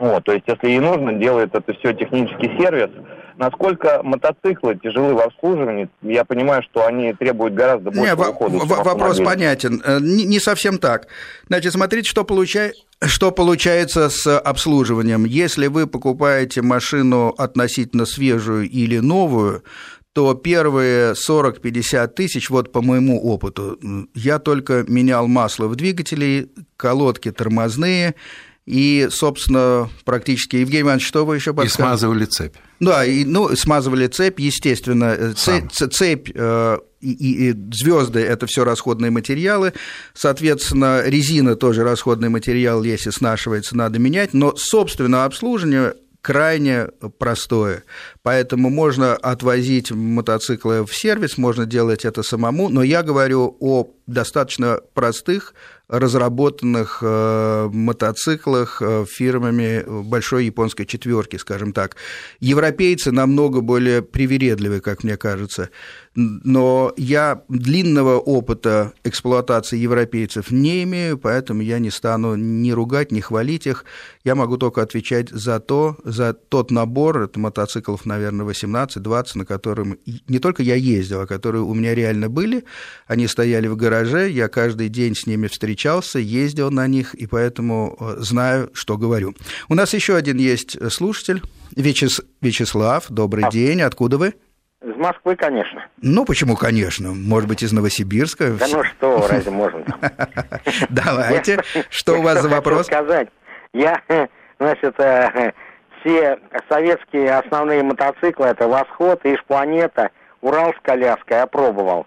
Вот, 0.00 0.24
то 0.24 0.32
есть, 0.32 0.44
если 0.46 0.68
ей 0.68 0.80
нужно, 0.80 1.12
делает 1.12 1.54
это 1.54 1.74
все 1.74 1.92
технический 1.92 2.50
сервис. 2.58 2.88
Насколько 3.36 4.00
мотоциклы 4.02 4.74
тяжелы 4.82 5.14
в 5.14 5.20
обслуживании, 5.20 5.90
я 6.00 6.24
понимаю, 6.24 6.62
что 6.62 6.86
они 6.86 7.12
требуют 7.12 7.52
гораздо 7.52 7.90
больше 7.90 8.14
ухода. 8.14 8.58
Вопрос 8.64 9.18
понятен. 9.18 9.82
Э, 9.84 9.98
не, 10.00 10.24
не 10.24 10.40
совсем 10.40 10.78
так. 10.78 11.08
Значит, 11.48 11.74
смотрите, 11.74 12.08
что, 12.08 12.24
получай, 12.24 12.72
что 13.04 13.30
получается 13.30 14.08
с 14.08 14.38
обслуживанием. 14.38 15.26
Если 15.26 15.66
вы 15.66 15.86
покупаете 15.86 16.62
машину 16.62 17.34
относительно 17.36 18.06
свежую 18.06 18.70
или 18.70 19.00
новую, 19.00 19.64
то 20.14 20.32
первые 20.32 21.12
40-50 21.12 22.08
тысяч, 22.08 22.48
вот 22.48 22.72
по 22.72 22.80
моему 22.80 23.22
опыту, 23.22 23.78
я 24.14 24.38
только 24.38 24.84
менял 24.88 25.28
масло 25.28 25.66
в 25.66 25.76
двигателе, 25.76 26.48
колодки 26.78 27.30
тормозные, 27.30 28.14
и, 28.66 29.08
собственно, 29.10 29.88
практически, 30.04 30.56
Евгений 30.56 30.82
Иванович, 30.82 31.06
что 31.06 31.24
вы 31.24 31.36
еще 31.36 31.52
подскажете? 31.52 31.82
И 31.82 31.86
смазывали 31.86 32.24
цепь. 32.24 32.56
Да, 32.78 33.04
и, 33.04 33.24
ну, 33.24 33.54
смазывали 33.56 34.06
цепь, 34.06 34.40
естественно. 34.40 35.34
Цепь, 35.34 35.70
цепь 35.72 36.30
э, 36.34 36.78
и, 37.00 37.50
и 37.50 37.54
звезды 37.72 38.20
это 38.20 38.46
все 38.46 38.64
расходные 38.64 39.10
материалы. 39.10 39.72
Соответственно, 40.14 41.02
резина 41.04 41.56
тоже 41.56 41.82
расходный 41.82 42.28
материал, 42.28 42.82
если 42.82 43.10
снашивается, 43.10 43.76
надо 43.76 43.98
менять. 43.98 44.34
Но, 44.34 44.54
собственно, 44.56 45.24
обслуживание 45.24 45.94
крайне 46.22 46.88
простое. 47.18 47.84
Поэтому 48.22 48.68
можно 48.68 49.14
отвозить 49.14 49.90
мотоциклы 49.90 50.84
в 50.84 50.94
сервис, 50.94 51.38
можно 51.38 51.64
делать 51.64 52.04
это 52.04 52.22
самому, 52.22 52.68
но 52.68 52.82
я 52.82 53.02
говорю 53.02 53.56
о 53.60 53.88
достаточно 54.06 54.80
простых 54.92 55.54
разработанных 55.88 56.98
э, 57.02 57.68
мотоциклах 57.72 58.80
э, 58.80 59.04
фирмами 59.08 59.84
большой 60.04 60.46
японской 60.46 60.84
четверки, 60.84 61.36
скажем 61.36 61.72
так. 61.72 61.96
Европейцы 62.38 63.10
намного 63.10 63.60
более 63.60 64.02
привередливы, 64.02 64.80
как 64.80 65.02
мне 65.02 65.16
кажется 65.16 65.70
но 66.14 66.92
я 66.96 67.42
длинного 67.48 68.18
опыта 68.18 68.92
эксплуатации 69.04 69.78
европейцев 69.78 70.50
не 70.50 70.82
имею, 70.82 71.18
поэтому 71.18 71.62
я 71.62 71.78
не 71.78 71.90
стану 71.90 72.34
ни 72.34 72.72
ругать, 72.72 73.12
ни 73.12 73.20
хвалить 73.20 73.66
их. 73.66 73.84
Я 74.24 74.34
могу 74.34 74.56
только 74.56 74.82
отвечать 74.82 75.30
за 75.30 75.60
то, 75.60 75.96
за 76.02 76.32
тот 76.34 76.72
набор, 76.72 77.30
мотоциклов, 77.36 78.06
наверное, 78.10 78.46
18-20, 78.46 79.26
на 79.34 79.46
котором 79.46 79.98
не 80.28 80.38
только 80.38 80.62
я 80.62 80.74
ездил, 80.74 81.20
а 81.20 81.26
которые 81.26 81.62
у 81.62 81.72
меня 81.74 81.94
реально 81.94 82.28
были. 82.28 82.64
Они 83.06 83.26
стояли 83.26 83.68
в 83.68 83.76
гараже, 83.76 84.28
я 84.28 84.48
каждый 84.48 84.88
день 84.88 85.14
с 85.14 85.26
ними 85.26 85.46
встречался, 85.46 86.18
ездил 86.18 86.70
на 86.70 86.86
них, 86.86 87.14
и 87.14 87.26
поэтому 87.26 87.96
э, 88.00 88.14
знаю, 88.18 88.70
что 88.74 88.98
говорю. 88.98 89.34
У 89.68 89.74
нас 89.74 89.94
еще 89.94 90.16
один 90.16 90.38
есть 90.38 90.76
слушатель. 90.92 91.42
Вячеслав, 91.76 93.06
добрый 93.08 93.44
а. 93.44 93.50
день. 93.50 93.82
Откуда 93.82 94.18
вы? 94.18 94.34
Из 94.82 94.96
Москвы, 94.96 95.36
конечно. 95.36 95.86
Ну, 96.02 96.24
почему, 96.24 96.56
конечно? 96.56 97.12
Может 97.12 97.48
быть, 97.48 97.62
из 97.62 97.72
Новосибирска? 97.72 98.54
Да 98.58 98.66
ну 98.72 98.82
что, 98.82 99.28
разве 99.28 99.50
можно? 99.50 99.84
Давайте. 100.90 101.62
Что 101.90 102.18
у 102.18 102.22
вас 102.22 102.42
за 102.42 102.48
вопрос? 102.48 102.86
сказать. 102.86 103.28
Я, 103.72 104.02
значит, 104.58 104.98
э, 104.98 105.52
все 106.00 106.38
советские 106.68 107.34
основные 107.36 107.82
мотоциклы, 107.82 108.46
это 108.46 108.68
«Восход», 108.68 109.20
«Иж-планета», 109.24 110.10
«Урал 110.40 110.72
с 110.72 110.80
коляской» 110.82 111.42
опробовал. 111.42 112.06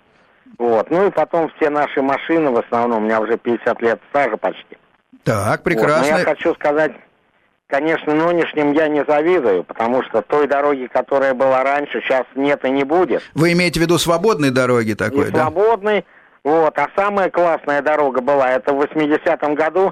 Вот. 0.57 0.89
Ну 0.91 1.07
и 1.07 1.11
потом 1.11 1.51
все 1.55 1.69
наши 1.69 2.01
машины, 2.01 2.51
в 2.51 2.57
основном, 2.57 3.03
у 3.03 3.05
меня 3.05 3.19
уже 3.19 3.37
50 3.37 3.81
лет 3.81 3.99
стажа 4.09 4.37
почти. 4.37 4.77
Так, 5.23 5.63
прекрасно. 5.63 6.03
Вот. 6.03 6.11
Но 6.11 6.17
я 6.19 6.25
хочу 6.25 6.53
сказать 6.55 6.93
Конечно, 7.73 8.13
нынешним 8.13 8.73
я 8.73 8.87
не 8.87 9.03
завидую, 9.03 9.63
потому 9.63 10.03
что 10.03 10.21
той 10.21 10.45
дороги, 10.45 10.85
которая 10.85 11.33
была 11.33 11.63
раньше, 11.63 12.01
сейчас 12.01 12.23
нет 12.35 12.63
и 12.65 12.69
не 12.69 12.83
будет. 12.83 13.23
Вы 13.33 13.53
имеете 13.53 13.79
в 13.79 13.83
виду 13.83 13.97
свободной 13.97 14.51
дороги 14.51 14.93
такой, 14.93 15.29
и 15.29 15.31
да? 15.31 15.41
свободной, 15.41 16.05
вот. 16.43 16.77
А 16.77 16.89
самая 16.95 17.31
классная 17.31 17.81
дорога 17.81 18.21
была, 18.21 18.51
это 18.51 18.73
в 18.73 18.81
80-м 18.81 19.55
году, 19.55 19.91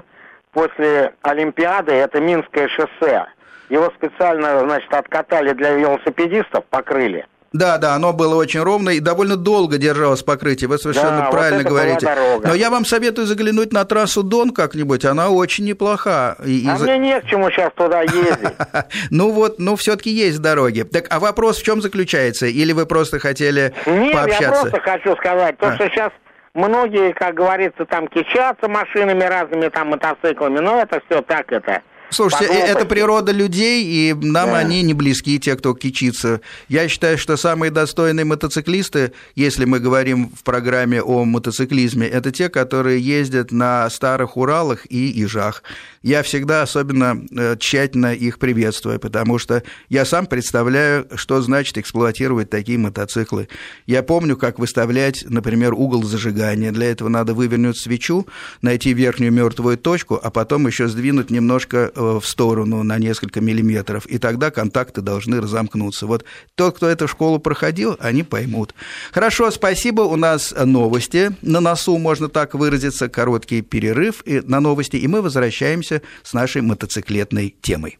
после 0.52 1.14
Олимпиады, 1.22 1.90
это 1.90 2.20
Минское 2.20 2.68
шоссе. 2.68 3.26
Его 3.68 3.90
специально, 3.96 4.60
значит, 4.60 4.92
откатали 4.92 5.52
для 5.52 5.70
велосипедистов, 5.72 6.64
покрыли. 6.66 7.26
Да, 7.52 7.76
да, 7.76 7.94
оно 7.94 8.12
было 8.12 8.36
очень 8.36 8.60
ровно 8.60 8.90
и 8.90 9.00
довольно 9.00 9.36
долго 9.36 9.76
держалось 9.76 10.22
покрытие, 10.22 10.68
вы 10.68 10.78
совершенно 10.78 11.18
да, 11.18 11.30
правильно 11.30 11.62
вот 11.62 11.68
говорите. 11.68 12.08
Но 12.42 12.54
я 12.54 12.70
вам 12.70 12.86
советую 12.86 13.26
заглянуть 13.26 13.72
на 13.72 13.84
трассу 13.84 14.22
Дон 14.22 14.52
как-нибудь, 14.52 15.04
она 15.04 15.28
очень 15.28 15.64
неплоха. 15.66 16.36
И, 16.44 16.66
а 16.66 16.76
и... 16.76 16.82
мне 16.82 16.98
не 16.98 17.20
к 17.20 17.26
чему 17.26 17.50
сейчас 17.50 17.70
туда 17.74 18.00
ездить. 18.02 18.54
ну 19.10 19.30
вот, 19.30 19.58
ну 19.58 19.76
все-таки 19.76 20.10
есть 20.10 20.40
дороги. 20.40 20.82
Так, 20.82 21.06
а 21.10 21.20
вопрос 21.20 21.58
в 21.58 21.64
чем 21.64 21.82
заключается? 21.82 22.46
Или 22.46 22.72
вы 22.72 22.86
просто 22.86 23.18
хотели 23.18 23.74
Нет, 23.84 24.14
пообщаться? 24.14 24.44
я 24.44 24.50
просто 24.50 24.80
хочу 24.80 25.16
сказать, 25.16 25.58
то, 25.58 25.68
а. 25.68 25.74
что 25.74 25.88
сейчас 25.90 26.10
многие, 26.54 27.12
как 27.12 27.34
говорится, 27.34 27.84
там 27.84 28.08
кичатся 28.08 28.68
машинами 28.68 29.24
разными, 29.24 29.68
там 29.68 29.88
мотоциклами, 29.88 30.60
но 30.60 30.80
это 30.80 31.02
все 31.06 31.20
так 31.20 31.52
это 31.52 31.82
Слушайте, 32.12 32.48
Подумайте. 32.48 32.72
это 32.72 32.84
природа 32.84 33.32
людей, 33.32 33.84
и 33.84 34.12
нам 34.14 34.50
да. 34.50 34.58
они 34.58 34.82
не 34.82 34.92
близки, 34.92 35.38
те, 35.40 35.56
кто 35.56 35.72
кичится. 35.72 36.42
Я 36.68 36.86
считаю, 36.88 37.16
что 37.16 37.38
самые 37.38 37.70
достойные 37.70 38.26
мотоциклисты, 38.26 39.12
если 39.34 39.64
мы 39.64 39.80
говорим 39.80 40.30
в 40.36 40.42
программе 40.42 41.00
о 41.00 41.24
мотоциклизме, 41.24 42.06
это 42.06 42.30
те, 42.30 42.50
которые 42.50 43.00
ездят 43.00 43.50
на 43.50 43.88
старых 43.88 44.36
Уралах 44.36 44.84
и 44.90 45.22
Ижах. 45.22 45.62
Я 46.02 46.22
всегда 46.22 46.62
особенно 46.62 47.22
э, 47.30 47.56
тщательно 47.58 48.12
их 48.12 48.38
приветствую, 48.38 49.00
потому 49.00 49.38
что 49.38 49.62
я 49.88 50.04
сам 50.04 50.26
представляю, 50.26 51.06
что 51.14 51.40
значит 51.40 51.78
эксплуатировать 51.78 52.50
такие 52.50 52.76
мотоциклы. 52.76 53.48
Я 53.86 54.02
помню, 54.02 54.36
как 54.36 54.58
выставлять, 54.58 55.24
например, 55.26 55.72
угол 55.72 56.02
зажигания. 56.02 56.72
Для 56.72 56.90
этого 56.90 57.08
надо 57.08 57.32
вывернуть 57.32 57.78
свечу, 57.78 58.26
найти 58.60 58.92
верхнюю 58.92 59.32
мертвую 59.32 59.78
точку, 59.78 60.20
а 60.22 60.30
потом 60.30 60.66
еще 60.66 60.88
сдвинуть 60.88 61.30
немножко 61.30 61.90
э, 61.94 62.01
Э, 62.01 62.01
в 62.20 62.26
сторону 62.26 62.82
на 62.82 62.98
несколько 62.98 63.40
миллиметров, 63.40 64.06
и 64.06 64.18
тогда 64.18 64.50
контакты 64.50 65.00
должны 65.00 65.40
разомкнуться. 65.40 66.06
Вот 66.06 66.24
тот, 66.54 66.76
кто 66.76 66.88
эту 66.88 67.08
школу 67.08 67.38
проходил, 67.38 67.96
они 68.00 68.22
поймут. 68.22 68.74
Хорошо, 69.12 69.50
спасибо. 69.50 70.02
У 70.02 70.16
нас 70.16 70.54
новости 70.56 71.30
на 71.42 71.60
носу, 71.60 71.98
можно 71.98 72.28
так 72.28 72.54
выразиться, 72.54 73.08
короткий 73.08 73.62
перерыв 73.62 74.22
на 74.26 74.60
новости, 74.60 74.96
и 74.96 75.06
мы 75.06 75.22
возвращаемся 75.22 76.02
с 76.22 76.32
нашей 76.32 76.62
мотоциклетной 76.62 77.54
темой. 77.60 77.98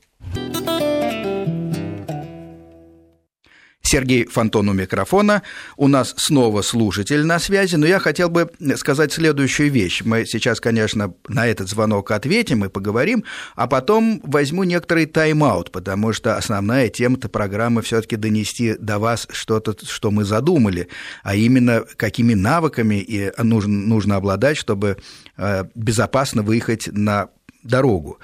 Сергей 3.92 4.24
Фонтон 4.24 4.70
у 4.70 4.72
микрофона. 4.72 5.42
У 5.76 5.86
нас 5.86 6.14
снова 6.16 6.62
слушатель 6.62 7.26
на 7.26 7.38
связи, 7.38 7.76
но 7.76 7.84
я 7.84 7.98
хотел 7.98 8.30
бы 8.30 8.50
сказать 8.76 9.12
следующую 9.12 9.70
вещь. 9.70 10.00
Мы 10.02 10.24
сейчас, 10.24 10.62
конечно, 10.62 11.12
на 11.28 11.46
этот 11.46 11.68
звонок 11.68 12.10
ответим 12.10 12.64
и 12.64 12.70
поговорим, 12.70 13.22
а 13.54 13.66
потом 13.66 14.22
возьму 14.24 14.64
некоторый 14.64 15.04
тайм-аут, 15.04 15.72
потому 15.72 16.14
что 16.14 16.38
основная 16.38 16.88
тема-то 16.88 17.28
программы 17.28 17.82
все 17.82 18.00
таки 18.00 18.16
донести 18.16 18.76
до 18.78 18.98
вас 18.98 19.28
что-то, 19.30 19.76
что 19.86 20.10
мы 20.10 20.24
задумали, 20.24 20.88
а 21.22 21.34
именно 21.34 21.84
какими 21.96 22.32
навыками 22.32 22.94
и 22.94 23.30
нужно, 23.42 23.74
нужно 23.74 24.16
обладать, 24.16 24.56
чтобы 24.56 24.96
э, 25.36 25.64
безопасно 25.74 26.42
выехать 26.42 26.88
на 26.90 27.28
дорогу. 27.62 28.18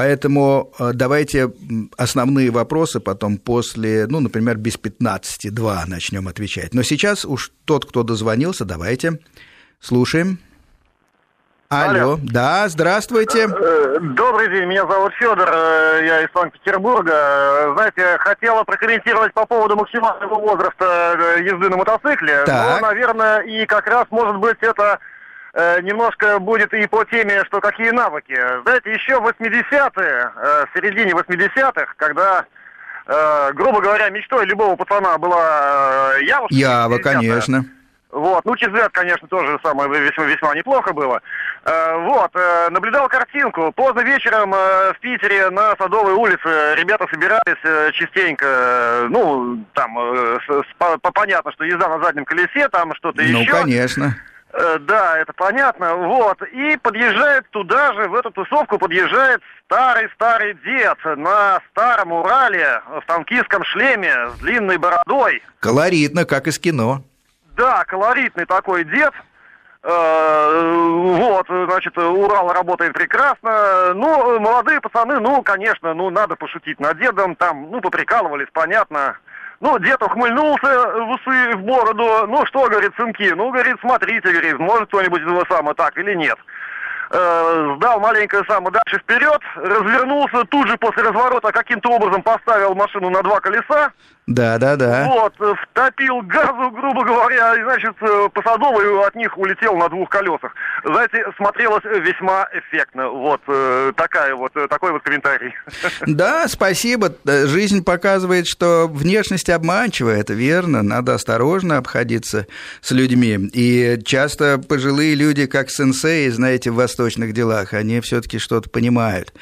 Поэтому 0.00 0.72
э, 0.78 0.92
давайте 0.94 1.52
основные 1.98 2.50
вопросы 2.50 3.00
потом 3.00 3.36
после, 3.36 4.06
ну, 4.06 4.20
например, 4.20 4.56
без 4.56 4.78
15-2 4.78 5.82
начнем 5.88 6.26
отвечать. 6.26 6.72
Но 6.72 6.82
сейчас 6.82 7.26
уж 7.26 7.52
тот, 7.66 7.84
кто 7.84 8.02
дозвонился, 8.02 8.64
давайте 8.64 9.18
слушаем. 9.78 10.38
Алло. 11.68 12.00
Алло. 12.00 12.18
Да, 12.22 12.66
здравствуйте. 12.70 13.46
Э, 13.46 13.98
добрый 14.00 14.48
день, 14.48 14.68
меня 14.68 14.86
зовут 14.86 15.12
Федор, 15.18 15.50
э, 15.52 16.06
я 16.06 16.22
из 16.22 16.32
Санкт-Петербурга. 16.32 17.74
Знаете, 17.74 18.16
хотела 18.20 18.64
прокомментировать 18.64 19.34
по 19.34 19.44
поводу 19.44 19.76
максимального 19.76 20.36
возраста 20.36 21.14
езды 21.44 21.68
на 21.68 21.76
мотоцикле. 21.76 22.44
Так. 22.46 22.80
Ну, 22.80 22.86
наверное, 22.86 23.40
и 23.40 23.66
как 23.66 23.86
раз, 23.86 24.06
может 24.08 24.36
быть, 24.36 24.56
это 24.62 24.98
Э, 25.52 25.80
немножко 25.82 26.38
будет 26.38 26.72
и 26.72 26.86
по 26.86 27.04
теме, 27.04 27.44
что 27.46 27.60
какие 27.60 27.90
навыки. 27.90 28.36
Знаете, 28.62 28.92
еще 28.92 29.18
в 29.20 29.26
80-е, 29.26 30.30
э, 30.36 30.64
в 30.66 30.68
середине 30.74 31.12
80-х, 31.12 31.94
когда, 31.96 32.44
э, 33.06 33.52
грубо 33.54 33.80
говоря, 33.80 34.10
мечтой 34.10 34.46
любого 34.46 34.76
пацана 34.76 35.18
была 35.18 36.14
э, 36.18 36.24
Ява. 36.24 36.46
Ява, 36.50 36.98
конечно. 36.98 37.64
Вот, 38.12 38.44
ну, 38.44 38.56
чизет, 38.56 38.90
конечно, 38.92 39.26
тоже 39.28 39.58
самое 39.62 39.88
весьма, 39.88 40.24
весьма 40.24 40.54
неплохо 40.54 40.92
было. 40.92 41.20
Э, 41.64 41.96
вот, 41.98 42.30
э, 42.34 42.68
наблюдал 42.70 43.08
картинку. 43.08 43.72
Поздно 43.72 44.00
вечером 44.00 44.52
э, 44.54 44.92
в 44.92 45.00
Питере 45.00 45.50
на 45.50 45.74
Садовой 45.76 46.14
улице 46.14 46.74
ребята 46.76 47.06
собирались 47.10 47.60
э, 47.64 47.90
частенько, 47.92 48.46
э, 48.46 49.06
ну, 49.10 49.64
там, 49.74 49.98
э, 49.98 50.38
с, 50.46 50.64
по, 50.78 50.96
понятно, 51.12 51.50
что 51.52 51.64
езда 51.64 51.88
на 51.88 52.04
заднем 52.04 52.24
колесе, 52.24 52.68
там 52.68 52.94
что-то 52.94 53.22
ну, 53.22 53.40
еще. 53.40 53.52
Ну, 53.52 53.60
конечно. 53.62 54.16
Э, 54.52 54.78
да, 54.80 55.18
это 55.18 55.32
понятно. 55.32 55.94
Вот. 55.94 56.42
И 56.42 56.76
подъезжает 56.76 57.48
туда 57.50 57.92
же, 57.94 58.08
в 58.08 58.14
эту 58.14 58.30
тусовку 58.30 58.78
подъезжает 58.78 59.40
старый-старый 59.66 60.54
дед 60.64 60.98
на 61.16 61.60
старом 61.70 62.12
Урале 62.12 62.82
в 62.88 63.02
танкистском 63.06 63.64
шлеме 63.64 64.12
с 64.30 64.38
длинной 64.40 64.78
бородой. 64.78 65.42
Колоритно, 65.60 66.24
как 66.24 66.48
из 66.48 66.58
кино. 66.58 67.02
Да, 67.56 67.84
колоритный 67.84 68.46
такой 68.46 68.84
дед. 68.84 69.12
Э, 69.82 70.82
вот, 71.16 71.46
значит, 71.46 71.96
Урал 71.96 72.52
работает 72.52 72.92
прекрасно. 72.92 73.94
Ну, 73.94 74.40
молодые 74.40 74.80
пацаны, 74.80 75.20
ну, 75.20 75.42
конечно, 75.42 75.94
ну, 75.94 76.10
надо 76.10 76.34
пошутить 76.34 76.80
над 76.80 76.98
дедом. 76.98 77.36
Там, 77.36 77.70
ну, 77.70 77.80
поприкалывались, 77.80 78.48
понятно. 78.52 79.16
Ну, 79.60 79.78
дед 79.78 80.02
ухмыльнулся 80.02 80.96
в 81.04 81.10
усы, 81.10 81.56
в 81.56 81.62
бороду. 81.62 82.26
Ну, 82.26 82.46
что, 82.46 82.66
говорит, 82.66 82.92
сынки? 82.96 83.30
Ну, 83.36 83.50
говорит, 83.50 83.76
смотрите, 83.80 84.30
говорит, 84.30 84.58
может 84.58 84.88
кто-нибудь 84.88 85.22
вас 85.24 85.44
самое 85.48 85.74
так 85.74 85.96
или 85.98 86.14
нет. 86.14 86.38
э, 87.10 87.74
сдал 87.76 88.00
маленькое 88.00 88.42
самое 88.48 88.72
дальше 88.72 89.00
вперед, 89.02 89.40
развернулся, 89.56 90.44
тут 90.44 90.68
же 90.68 90.76
после 90.78 91.02
разворота 91.02 91.52
каким-то 91.52 91.90
образом 91.90 92.22
поставил 92.22 92.74
машину 92.74 93.10
на 93.10 93.22
два 93.22 93.40
колеса, 93.40 93.92
да, 94.30 94.58
да, 94.58 94.76
да. 94.76 95.08
Вот, 95.08 95.34
э, 95.40 95.54
втопил 95.60 96.22
газу, 96.22 96.70
грубо 96.70 97.04
говоря, 97.04 97.56
и, 97.56 97.64
значит, 97.64 97.96
э, 98.00 98.28
по 98.32 98.42
Садовой 98.42 99.04
от 99.04 99.16
них 99.16 99.36
улетел 99.36 99.74
на 99.74 99.88
двух 99.88 100.08
колесах. 100.08 100.54
Знаете, 100.84 101.24
смотрелось 101.36 101.82
весьма 101.82 102.46
эффектно. 102.52 103.08
Вот 103.08 103.40
э, 103.48 103.92
такая 103.96 104.36
вот, 104.36 104.52
такой 104.52 104.92
вот 104.92 105.02
комментарий. 105.02 105.52
Да, 106.06 106.46
спасибо. 106.46 107.12
Жизнь 107.26 107.82
показывает, 107.84 108.46
что 108.46 108.86
внешность 108.86 109.50
обманчива, 109.50 110.10
это 110.10 110.32
верно. 110.32 110.82
Надо 110.82 111.14
осторожно 111.14 111.78
обходиться 111.78 112.46
с 112.82 112.92
людьми. 112.92 113.50
И 113.52 113.98
часто 114.04 114.58
пожилые 114.58 115.16
люди, 115.16 115.46
как 115.46 115.70
сенсеи, 115.70 116.28
знаете, 116.28 116.70
в 116.70 116.76
восточных 116.76 117.32
делах, 117.32 117.72
они 117.74 118.00
все-таки 118.00 118.38
что-то 118.38 118.70
понимают. 118.70 119.34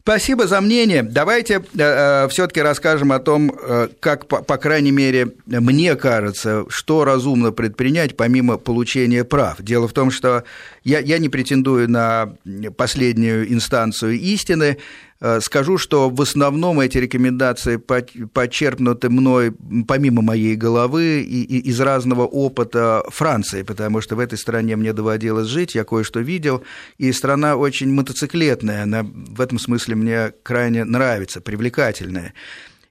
Спасибо 0.00 0.48
за 0.48 0.60
мнение. 0.60 1.04
Давайте 1.04 1.60
все-таки 1.60 2.60
расскажем 2.60 3.12
о 3.12 3.20
том, 3.20 3.52
как 4.00 4.31
по, 4.32 4.42
по 4.42 4.56
крайней 4.56 4.92
мере, 4.92 5.34
мне 5.44 5.94
кажется, 5.94 6.64
что 6.68 7.04
разумно 7.04 7.52
предпринять 7.52 8.16
помимо 8.16 8.56
получения 8.56 9.24
прав. 9.24 9.60
Дело 9.60 9.88
в 9.88 9.92
том, 9.92 10.10
что 10.10 10.44
я, 10.84 11.00
я 11.00 11.18
не 11.18 11.28
претендую 11.28 11.90
на 11.90 12.34
последнюю 12.78 13.52
инстанцию 13.52 14.18
истины, 14.18 14.78
э, 15.20 15.40
Скажу, 15.42 15.76
что 15.76 16.08
в 16.08 16.22
основном 16.22 16.80
эти 16.80 16.96
рекомендации 16.96 17.76
почерпнуты 17.76 19.10
мной, 19.10 19.52
помимо 19.86 20.22
моей 20.22 20.56
головы, 20.56 21.20
и, 21.20 21.42
и 21.42 21.58
из 21.68 21.78
разного 21.78 22.22
опыта 22.22 23.04
Франции, 23.10 23.64
потому 23.64 24.00
что 24.00 24.16
в 24.16 24.18
этой 24.18 24.38
стране 24.38 24.76
мне 24.76 24.94
доводилось 24.94 25.48
жить, 25.48 25.74
я 25.74 25.84
кое-что 25.84 26.20
видел, 26.20 26.62
и 26.96 27.12
страна 27.12 27.56
очень 27.56 27.92
мотоциклетная, 27.92 28.84
она 28.84 29.04
в 29.04 29.42
этом 29.42 29.58
смысле 29.58 29.94
мне 29.94 30.32
крайне 30.42 30.84
нравится, 30.84 31.42
привлекательная. 31.42 32.32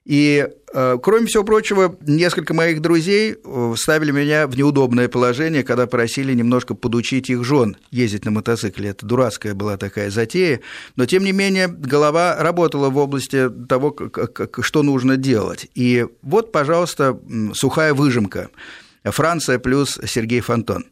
И, 0.04 0.48
э, 0.74 0.98
кроме 1.00 1.26
всего 1.26 1.44
прочего, 1.44 1.96
несколько 2.00 2.54
моих 2.54 2.80
друзей 2.80 3.36
э, 3.36 3.74
ставили 3.76 4.10
меня 4.10 4.48
в 4.48 4.56
неудобное 4.56 5.08
положение, 5.08 5.62
когда 5.62 5.86
просили 5.86 6.34
немножко 6.34 6.74
подучить 6.74 7.30
их 7.30 7.44
жен 7.44 7.76
ездить 7.92 8.24
на 8.24 8.32
мотоцикле. 8.32 8.90
Это 8.90 9.06
дурацкая 9.06 9.54
была 9.54 9.76
такая 9.76 10.10
затея. 10.10 10.60
Но, 10.96 11.06
тем 11.06 11.22
не 11.22 11.30
менее, 11.30 11.68
голова 11.68 12.36
работала 12.40 12.90
в 12.90 12.96
области 12.96 13.48
того, 13.68 13.96
что 14.60 14.82
нужно 14.82 15.16
делать. 15.16 15.68
И 15.76 16.06
вот, 16.22 16.50
пожалуйста, 16.50 17.18
сухая 17.54 17.94
выжимка. 17.94 18.50
Франция 19.04 19.60
плюс 19.60 20.00
Сергей 20.04 20.40
Фонтон. 20.40 20.84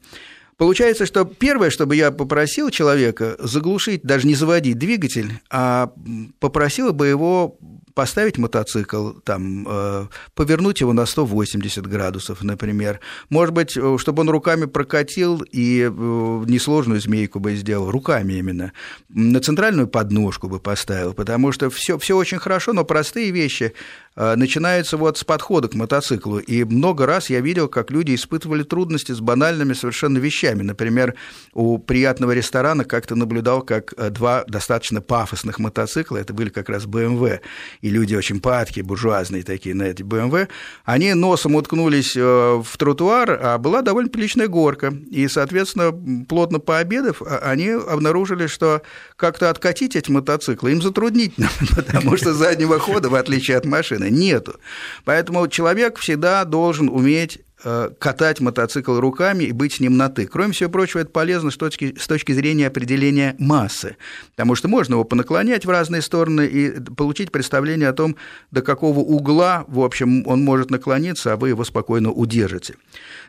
Получается, 0.60 1.06
что 1.06 1.24
первое, 1.24 1.70
чтобы 1.70 1.96
я 1.96 2.10
попросил 2.10 2.68
человека 2.68 3.34
заглушить, 3.38 4.02
даже 4.02 4.26
не 4.26 4.34
заводить 4.34 4.78
двигатель, 4.78 5.40
а 5.48 5.90
попросил 6.38 6.92
бы 6.92 7.06
его 7.06 7.56
поставить 8.00 8.38
мотоцикл, 8.38 9.10
там, 9.24 9.66
э, 9.68 10.06
повернуть 10.34 10.80
его 10.80 10.94
на 10.94 11.04
180 11.04 11.86
градусов, 11.86 12.42
например. 12.42 12.98
Может 13.28 13.54
быть, 13.54 13.76
э, 13.76 13.98
чтобы 13.98 14.22
он 14.22 14.30
руками 14.30 14.64
прокатил 14.64 15.44
и 15.52 15.82
э, 15.82 16.44
несложную 16.46 16.98
змейку 16.98 17.40
бы 17.40 17.56
сделал, 17.56 17.90
руками 17.90 18.38
именно. 18.38 18.72
На 19.10 19.40
центральную 19.40 19.86
подножку 19.86 20.48
бы 20.48 20.60
поставил, 20.60 21.12
потому 21.12 21.52
что 21.52 21.68
все, 21.68 21.98
все 21.98 22.16
очень 22.16 22.38
хорошо, 22.38 22.72
но 22.72 22.84
простые 22.84 23.32
вещи 23.32 23.74
начинается 24.16 24.96
вот 24.96 25.18
с 25.18 25.24
подхода 25.24 25.68
к 25.68 25.74
мотоциклу. 25.74 26.38
И 26.38 26.64
много 26.64 27.06
раз 27.06 27.30
я 27.30 27.40
видел, 27.40 27.68
как 27.68 27.90
люди 27.90 28.14
испытывали 28.14 28.62
трудности 28.62 29.12
с 29.12 29.20
банальными 29.20 29.72
совершенно 29.72 30.18
вещами. 30.18 30.62
Например, 30.62 31.14
у 31.52 31.78
приятного 31.78 32.32
ресторана 32.32 32.84
как-то 32.84 33.14
наблюдал, 33.14 33.62
как 33.62 33.94
э, 33.96 34.10
два 34.10 34.44
достаточно 34.46 35.00
пафосных 35.00 35.58
мотоцикла, 35.58 36.18
это 36.18 36.32
были 36.32 36.48
как 36.48 36.68
раз 36.68 36.84
BMW, 36.84 37.40
и 37.80 37.90
люди 37.90 38.14
очень 38.14 38.40
падкие, 38.40 38.84
буржуазные 38.84 39.42
такие 39.42 39.74
на 39.74 39.84
эти 39.84 40.02
BMW, 40.02 40.48
они 40.84 41.14
носом 41.14 41.54
уткнулись 41.54 42.16
э, 42.16 42.20
в 42.20 42.76
тротуар, 42.76 43.38
а 43.42 43.58
была 43.58 43.82
довольно 43.82 44.10
приличная 44.10 44.48
горка. 44.48 44.94
И, 45.10 45.28
соответственно, 45.28 45.92
плотно 46.26 46.58
пообедав, 46.58 47.22
а, 47.22 47.38
они 47.38 47.68
обнаружили, 47.68 48.46
что 48.46 48.82
как-то 49.16 49.50
откатить 49.50 49.96
эти 49.96 50.10
мотоциклы 50.10 50.72
им 50.72 50.82
затруднительно, 50.82 51.48
потому 51.76 52.16
что 52.16 52.34
заднего 52.34 52.78
хода, 52.78 53.08
в 53.08 53.14
отличие 53.14 53.56
от 53.56 53.64
машины, 54.00 54.10
нету. 54.10 54.58
Поэтому 55.04 55.46
человек 55.48 55.98
всегда 55.98 56.44
должен 56.44 56.88
уметь 56.88 57.38
э, 57.64 57.90
катать 57.98 58.40
мотоцикл 58.40 58.98
руками 58.98 59.44
и 59.44 59.52
быть 59.52 59.74
с 59.74 59.80
ним 59.80 59.96
на 59.96 60.08
«ты». 60.08 60.26
Кроме 60.26 60.52
всего 60.52 60.70
прочего, 60.70 61.00
это 61.00 61.10
полезно 61.10 61.50
с 61.50 61.56
точки, 61.56 61.94
с 61.98 62.06
точки 62.06 62.32
зрения 62.32 62.66
определения 62.66 63.36
массы, 63.38 63.96
потому 64.30 64.54
что 64.54 64.68
можно 64.68 64.94
его 64.94 65.04
понаклонять 65.04 65.66
в 65.66 65.70
разные 65.70 66.02
стороны 66.02 66.46
и 66.46 66.70
получить 66.96 67.30
представление 67.30 67.88
о 67.88 67.92
том, 67.92 68.16
до 68.50 68.62
какого 68.62 69.00
угла, 69.00 69.64
в 69.68 69.80
общем, 69.80 70.26
он 70.26 70.42
может 70.44 70.70
наклониться, 70.70 71.32
а 71.32 71.36
вы 71.36 71.50
его 71.50 71.64
спокойно 71.64 72.10
удержите. 72.10 72.74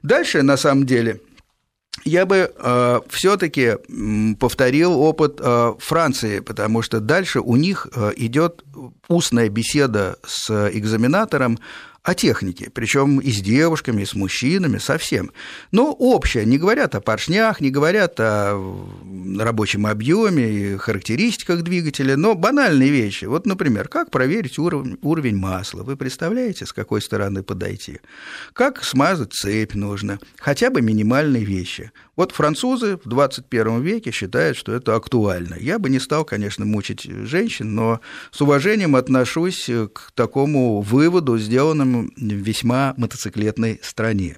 Дальше, 0.03 0.41
на 0.41 0.57
самом 0.57 0.85
деле, 0.85 1.19
я 2.03 2.25
бы 2.25 2.51
э, 2.55 3.01
все-таки 3.09 3.77
повторил 4.39 4.99
опыт 4.99 5.39
э, 5.39 5.73
Франции, 5.79 6.39
потому 6.39 6.81
что 6.81 6.99
дальше 6.99 7.39
у 7.39 7.55
них 7.55 7.87
э, 7.93 8.11
идет 8.17 8.63
устная 9.07 9.49
беседа 9.49 10.17
с 10.25 10.69
экзаменатором 10.69 11.59
о 12.03 12.15
технике, 12.15 12.71
причем 12.73 13.19
и 13.19 13.31
с 13.31 13.41
девушками, 13.41 14.01
и 14.01 14.05
с 14.05 14.15
мужчинами, 14.15 14.79
совсем. 14.79 15.31
Но 15.71 15.91
общее, 15.91 16.45
не 16.45 16.57
говорят 16.57 16.95
о 16.95 17.01
поршнях, 17.01 17.61
не 17.61 17.69
говорят 17.69 18.19
о 18.19 18.59
рабочем 19.37 19.85
объеме 19.85 20.49
и 20.49 20.77
характеристиках 20.77 21.61
двигателя, 21.61 22.17
но 22.17 22.33
банальные 22.33 22.89
вещи. 22.89 23.25
Вот, 23.25 23.45
например, 23.45 23.87
как 23.87 24.09
проверить 24.09 24.57
уровень, 24.57 24.97
уровень 25.03 25.37
масла? 25.37 25.83
Вы 25.83 25.95
представляете, 25.95 26.65
с 26.65 26.73
какой 26.73 27.03
стороны 27.03 27.43
подойти? 27.43 27.99
Как 28.53 28.83
смазать 28.83 29.33
цепь 29.33 29.75
нужно? 29.75 30.19
Хотя 30.39 30.71
бы 30.71 30.81
минимальные 30.81 31.43
вещи. 31.43 31.91
Вот 32.21 32.33
французы 32.33 32.99
в 33.03 33.09
21 33.09 33.81
веке 33.81 34.11
считают, 34.11 34.55
что 34.55 34.73
это 34.73 34.93
актуально. 34.95 35.55
Я 35.59 35.79
бы 35.79 35.89
не 35.89 35.97
стал, 35.99 36.23
конечно, 36.23 36.65
мучить 36.65 37.01
женщин, 37.01 37.73
но 37.73 37.99
с 38.29 38.39
уважением 38.41 38.95
отношусь 38.95 39.67
к 39.91 40.11
такому 40.13 40.81
выводу, 40.81 41.39
сделанному 41.39 42.09
в 42.15 42.21
весьма 42.21 42.93
мотоциклетной 42.95 43.79
стране. 43.81 44.37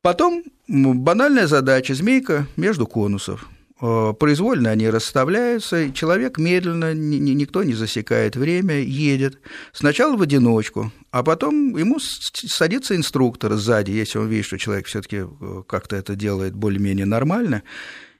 Потом 0.00 0.44
банальная 0.68 1.48
задача– 1.48 1.92
змейка 1.96 2.46
между 2.54 2.86
конусов. 2.86 3.48
Э, 3.78 4.14
произвольно 4.18 4.70
они 4.70 4.88
расставляются, 4.88 5.82
и 5.82 5.92
человек 5.92 6.38
медленно, 6.38 6.94
никто 6.94 7.62
не 7.62 7.74
засекает 7.74 8.34
время, 8.34 8.80
едет. 8.80 9.38
Сначала 9.72 10.16
в 10.16 10.22
одиночку, 10.22 10.92
а 11.10 11.22
потом 11.22 11.76
ему 11.76 11.98
садится 12.00 12.96
инструктор 12.96 13.52
сзади, 13.54 13.90
если 13.90 14.18
он 14.18 14.28
видит, 14.28 14.46
что 14.46 14.58
человек 14.58 14.86
все 14.86 15.02
таки 15.02 15.18
э, 15.18 15.62
как-то 15.68 15.96
это 15.96 16.16
делает 16.16 16.54
более-менее 16.54 17.04
нормально. 17.04 17.64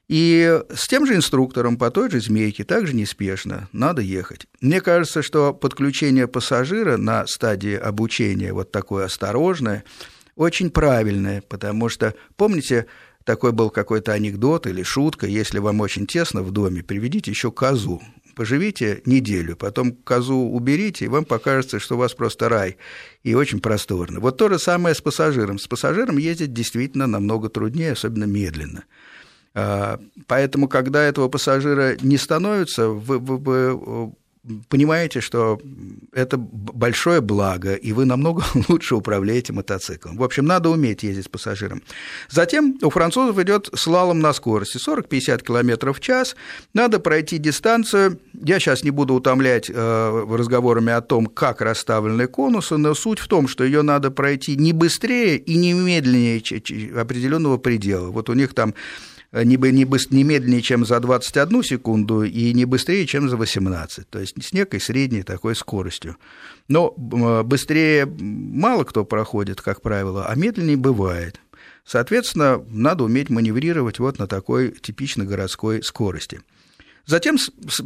И 0.07 0.61
с 0.73 0.87
тем 0.87 1.05
же 1.07 1.15
инструктором 1.15 1.77
по 1.77 1.89
той 1.89 2.11
же 2.11 2.21
змейке 2.21 2.63
также 2.63 2.95
неспешно 2.95 3.67
надо 3.73 4.01
ехать. 4.01 4.45
Мне 4.61 4.79
кажется, 4.79 5.21
что 5.21 5.53
подключение 5.53 6.27
пассажира 6.27 6.97
на 6.97 7.25
стадии 7.25 7.75
обучения 7.75 8.53
вот 8.53 8.71
такое 8.71 9.05
осторожное, 9.05 9.83
очень 10.35 10.69
правильное, 10.69 11.41
потому 11.41 11.89
что, 11.89 12.13
помните, 12.35 12.85
такой 13.27 13.51
был 13.51 13.69
какой-то 13.69 14.13
анекдот 14.13 14.67
или 14.67 14.83
шутка, 14.83 15.27
если 15.27 15.59
вам 15.59 15.81
очень 15.81 16.07
тесно 16.07 16.43
в 16.43 16.51
доме, 16.51 16.81
приведите 16.81 17.29
еще 17.29 17.51
козу, 17.51 18.01
поживите 18.37 19.01
неделю, 19.05 19.57
потом 19.57 19.91
козу 19.91 20.37
уберите, 20.37 21.05
и 21.05 21.07
вам 21.09 21.25
покажется, 21.25 21.79
что 21.79 21.95
у 21.95 21.97
вас 21.97 22.13
просто 22.13 22.47
рай, 22.47 22.77
и 23.23 23.35
очень 23.35 23.59
просторно. 23.59 24.21
Вот 24.21 24.37
то 24.37 24.47
же 24.47 24.57
самое 24.57 24.95
с 24.95 25.01
пассажиром. 25.01 25.59
С 25.59 25.67
пассажиром 25.67 26.17
ездить 26.17 26.53
действительно 26.53 27.05
намного 27.05 27.49
труднее, 27.49 27.91
особенно 27.91 28.23
медленно. 28.23 28.85
А, 29.53 29.99
поэтому, 30.27 30.69
когда 30.69 31.03
этого 31.03 31.27
пассажира 31.27 31.97
не 32.01 32.17
становится, 32.17 32.87
вы, 32.87 33.19
вы, 33.19 33.37
вы 33.37 34.13
понимаете, 34.69 35.21
что 35.21 35.59
это 36.13 36.37
большое 36.37 37.21
благо, 37.21 37.73
и 37.73 37.93
вы 37.93 38.05
намного 38.05 38.43
лучше 38.67 38.95
управляете 38.95 39.53
мотоциклом. 39.53 40.17
В 40.17 40.23
общем, 40.23 40.45
надо 40.45 40.69
уметь 40.69 41.03
ездить 41.03 41.25
с 41.25 41.27
пассажиром. 41.27 41.81
Затем 42.29 42.77
у 42.81 42.89
французов 42.89 43.37
идет 43.39 43.69
слалом 43.73 44.19
на 44.19 44.33
скорости 44.33 44.77
40-50 44.77 45.43
км 45.43 45.93
в 45.93 45.99
час. 45.99 46.35
Надо 46.73 46.99
пройти 46.99 47.37
дистанцию. 47.37 48.19
Я 48.33 48.59
сейчас 48.59 48.83
не 48.83 48.91
буду 48.91 49.13
утомлять 49.13 49.69
э, 49.69 50.25
разговорами 50.29 50.93
о 50.93 51.01
том, 51.01 51.27
как 51.27 51.61
расставлены 51.61 52.27
конусы, 52.27 52.77
но 52.77 52.93
суть 52.93 53.19
в 53.19 53.27
том, 53.27 53.47
что 53.47 53.63
ее 53.63 53.81
надо 53.81 54.11
пройти 54.11 54.55
не 54.55 54.73
быстрее 54.73 55.37
и 55.37 55.55
не 55.55 55.73
медленнее 55.73 56.37
определенного 56.99 57.57
предела. 57.57 58.09
Вот 58.11 58.29
у 58.29 58.33
них 58.33 58.53
там 58.53 58.73
не, 59.31 59.57
не, 59.57 60.15
не 60.15 60.23
медленнее, 60.23 60.61
чем 60.61 60.85
за 60.85 60.99
21 60.99 61.63
секунду, 61.63 62.23
и 62.23 62.53
не 62.53 62.65
быстрее, 62.65 63.05
чем 63.05 63.29
за 63.29 63.37
18. 63.37 64.09
То 64.09 64.19
есть 64.19 64.41
с 64.43 64.53
некой 64.53 64.79
средней 64.79 65.23
такой 65.23 65.55
скоростью. 65.55 66.17
Но 66.67 66.93
э, 66.97 67.43
быстрее 67.43 68.05
мало 68.05 68.83
кто 68.83 69.05
проходит, 69.05 69.61
как 69.61 69.81
правило, 69.81 70.25
а 70.27 70.35
медленнее 70.35 70.77
бывает. 70.77 71.39
Соответственно, 71.85 72.63
надо 72.69 73.05
уметь 73.05 73.29
маневрировать 73.29 73.99
вот 73.99 74.19
на 74.19 74.27
такой 74.27 74.71
типичной 74.71 75.25
городской 75.25 75.81
скорости. 75.83 76.41
Затем 77.05 77.37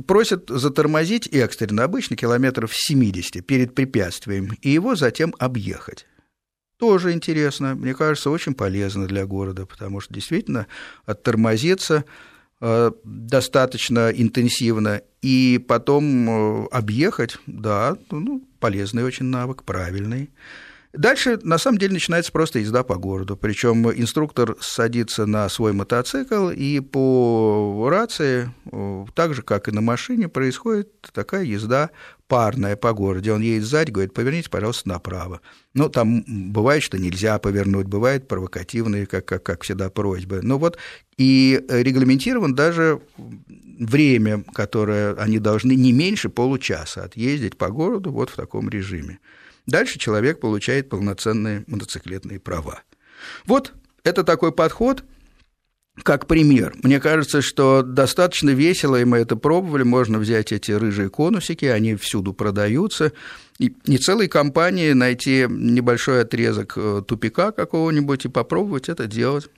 просят 0.07 0.49
затормозить 0.49 1.27
экстренно, 1.27 1.83
обычно 1.83 2.15
километров 2.15 2.71
70 2.73 3.45
перед 3.45 3.75
препятствием, 3.75 4.57
и 4.61 4.71
его 4.71 4.95
затем 4.95 5.35
объехать. 5.37 6.07
Тоже 6.81 7.11
интересно, 7.11 7.75
мне 7.75 7.93
кажется, 7.93 8.31
очень 8.31 8.55
полезно 8.55 9.05
для 9.05 9.27
города, 9.27 9.67
потому 9.67 9.99
что 9.99 10.15
действительно 10.15 10.65
оттормозиться 11.05 12.05
э, 12.59 12.91
достаточно 13.03 14.09
интенсивно 14.09 15.03
и 15.21 15.63
потом 15.67 16.27
э, 16.27 16.67
объехать, 16.71 17.37
да, 17.45 17.97
ну, 18.09 18.43
полезный 18.59 19.03
очень 19.03 19.25
навык, 19.25 19.61
правильный. 19.61 20.31
Дальше, 20.93 21.39
на 21.43 21.57
самом 21.57 21.77
деле, 21.77 21.93
начинается 21.93 22.33
просто 22.33 22.59
езда 22.59 22.83
по 22.83 22.95
городу. 22.95 23.37
Причем 23.37 23.89
инструктор 23.91 24.57
садится 24.59 25.25
на 25.25 25.47
свой 25.47 25.71
мотоцикл, 25.71 26.49
и 26.49 26.81
по 26.81 27.87
рации, 27.89 28.53
э, 28.71 29.05
так 29.15 29.33
же, 29.33 29.41
как 29.41 29.69
и 29.69 29.71
на 29.71 29.79
машине, 29.79 30.27
происходит 30.27 30.89
такая 31.13 31.43
езда 31.43 31.91
парная 32.27 32.75
по 32.75 32.91
городу. 32.91 33.33
Он 33.33 33.41
едет 33.41 33.65
сзади, 33.65 33.91
говорит, 33.91 34.13
поверните, 34.13 34.49
пожалуйста, 34.49 34.89
направо. 34.89 35.39
Ну, 35.73 35.87
там 35.87 36.23
бывает, 36.27 36.83
что 36.83 36.97
нельзя 36.97 37.39
повернуть, 37.39 37.87
бывает 37.87 38.27
провокативные, 38.27 39.05
как, 39.05 39.25
как, 39.25 39.43
как 39.43 39.63
всегда, 39.63 39.89
просьбы. 39.89 40.41
Но 40.43 40.57
вот 40.57 40.77
и 41.17 41.63
регламентирован 41.69 42.53
даже 42.53 43.01
время, 43.79 44.43
которое 44.53 45.13
они 45.13 45.39
должны 45.39 45.73
не 45.73 45.93
меньше 45.93 46.29
получаса 46.29 47.03
отъездить 47.03 47.57
по 47.57 47.69
городу 47.69 48.11
вот 48.11 48.29
в 48.29 48.35
таком 48.35 48.69
режиме. 48.69 49.19
Дальше 49.65 49.99
человек 49.99 50.39
получает 50.39 50.89
полноценные 50.89 51.63
мотоциклетные 51.67 52.39
права. 52.39 52.81
Вот 53.45 53.73
это 54.03 54.23
такой 54.23 54.51
подход, 54.51 55.03
как 56.03 56.25
пример. 56.27 56.73
Мне 56.83 56.99
кажется, 56.99 57.41
что 57.41 57.83
достаточно 57.83 58.49
весело, 58.49 58.99
и 58.99 59.05
мы 59.05 59.19
это 59.19 59.35
пробовали, 59.35 59.83
можно 59.83 60.17
взять 60.17 60.51
эти 60.51 60.71
рыжие 60.71 61.09
конусики, 61.09 61.65
они 61.65 61.95
всюду 61.95 62.33
продаются, 62.33 63.11
и 63.59 63.75
не 63.85 63.97
целой 63.97 64.27
компании 64.27 64.93
найти 64.93 65.45
небольшой 65.47 66.21
отрезок 66.21 66.73
э, 66.75 67.03
тупика 67.07 67.51
какого-нибудь 67.51 68.25
и 68.25 68.29
попробовать 68.29 68.89
это 68.89 69.05
делать 69.05 69.49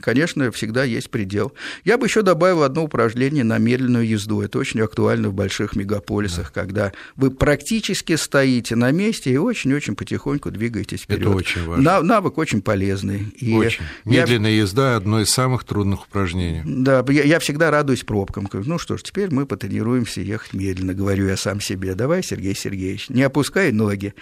конечно, 0.00 0.50
всегда 0.50 0.84
есть 0.84 1.10
предел. 1.10 1.52
Я 1.84 1.98
бы 1.98 2.06
еще 2.06 2.22
добавил 2.22 2.62
одно 2.62 2.84
упражнение 2.84 3.44
на 3.44 3.58
медленную 3.58 4.06
езду. 4.06 4.42
Это 4.42 4.58
очень 4.58 4.80
актуально 4.80 5.28
в 5.28 5.34
больших 5.34 5.76
мегаполисах, 5.76 6.52
да. 6.54 6.60
когда 6.60 6.92
вы 7.16 7.30
практически 7.30 8.16
стоите 8.16 8.76
на 8.76 8.90
месте 8.90 9.30
и 9.30 9.36
очень-очень 9.36 9.96
потихоньку 9.96 10.50
двигаетесь 10.50 11.02
вперед. 11.02 11.22
Это 11.22 11.30
очень 11.30 11.64
важно. 11.64 12.02
Навык 12.02 12.38
очень 12.38 12.62
полезный. 12.62 13.32
И 13.38 13.54
очень. 13.54 13.84
Медленная 14.04 14.50
я... 14.50 14.62
езда– 14.62 14.96
одно 14.96 15.20
из 15.20 15.30
самых 15.30 15.64
трудных 15.64 16.06
упражнений. 16.06 16.62
Да, 16.64 17.04
я, 17.08 17.22
я 17.24 17.38
всегда 17.38 17.70
радуюсь 17.70 18.04
пробкам. 18.04 18.48
Ну 18.52 18.78
что 18.78 18.96
ж, 18.96 19.02
теперь 19.02 19.32
мы 19.32 19.46
потренируемся 19.46 20.20
ехать 20.20 20.54
медленно, 20.54 20.94
говорю 20.94 21.28
я 21.28 21.36
сам 21.36 21.60
себе. 21.60 21.94
Давай, 21.94 22.22
Сергей 22.22 22.54
Сергеевич, 22.54 23.08
не 23.08 23.22
опускай 23.22 23.72
ноги. 23.72 24.14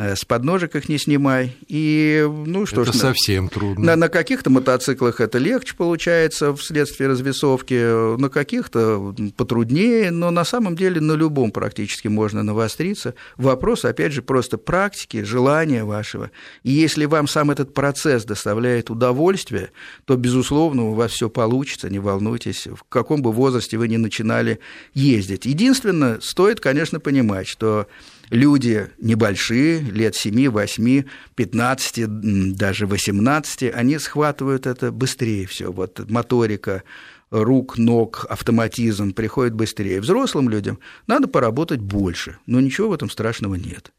Э, 0.00 0.14
с 0.14 0.24
подножек 0.24 0.76
их 0.76 0.88
не 0.88 0.96
снимай. 0.96 1.56
И, 1.66 2.24
ну 2.46 2.66
что 2.66 2.82
это 2.82 2.92
ж, 2.92 2.96
совсем 2.96 3.48
трудно. 3.48 3.84
На, 3.84 3.96
на 3.96 4.08
каких-то 4.08 4.48
мотоциклах 4.48 5.20
это 5.20 5.38
легче 5.38 5.74
получается 5.74 6.54
вследствие 6.54 7.08
развесовки, 7.08 8.16
на 8.16 8.28
каких-то 8.28 9.12
потруднее, 9.36 10.12
но 10.12 10.30
на 10.30 10.44
самом 10.44 10.76
деле 10.76 11.00
на 11.00 11.14
любом 11.14 11.50
практически 11.50 12.06
можно 12.06 12.44
навостриться. 12.44 13.14
Вопрос, 13.36 13.84
опять 13.84 14.12
же, 14.12 14.22
просто 14.22 14.56
практики, 14.56 15.24
желания 15.24 15.82
вашего. 15.82 16.30
И 16.62 16.70
если 16.70 17.04
вам 17.06 17.26
сам 17.26 17.50
этот 17.50 17.74
процесс 17.74 18.24
доставляет 18.24 18.90
удовольствие, 18.90 19.72
то, 20.04 20.14
безусловно, 20.14 20.90
у 20.90 20.94
вас 20.94 21.10
все 21.10 21.28
получится, 21.28 21.90
не 21.90 21.98
волнуйтесь, 21.98 22.68
в 22.68 22.84
каком 22.88 23.20
бы 23.20 23.32
возрасте 23.32 23.76
вы 23.76 23.88
ни 23.88 23.96
начинали 23.96 24.60
ездить. 24.94 25.44
Единственное, 25.44 26.20
стоит, 26.20 26.60
конечно, 26.60 27.00
понимать, 27.00 27.48
что 27.48 27.88
люди 28.30 28.88
небольшие, 28.98 29.80
лет 29.80 30.14
7, 30.14 30.48
8, 30.48 31.02
15, 31.34 32.54
даже 32.54 32.86
18, 32.86 33.74
они 33.74 33.98
схватывают 33.98 34.66
это 34.66 34.92
быстрее 34.92 35.46
все. 35.46 35.72
Вот 35.72 36.08
моторика 36.10 36.82
рук, 37.30 37.78
ног, 37.78 38.26
автоматизм 38.28 39.12
приходит 39.12 39.54
быстрее. 39.54 40.00
Взрослым 40.00 40.48
людям 40.48 40.78
надо 41.06 41.28
поработать 41.28 41.80
больше, 41.80 42.38
но 42.46 42.60
ничего 42.60 42.88
в 42.88 42.92
этом 42.92 43.10
страшного 43.10 43.54
нет. 43.54 43.92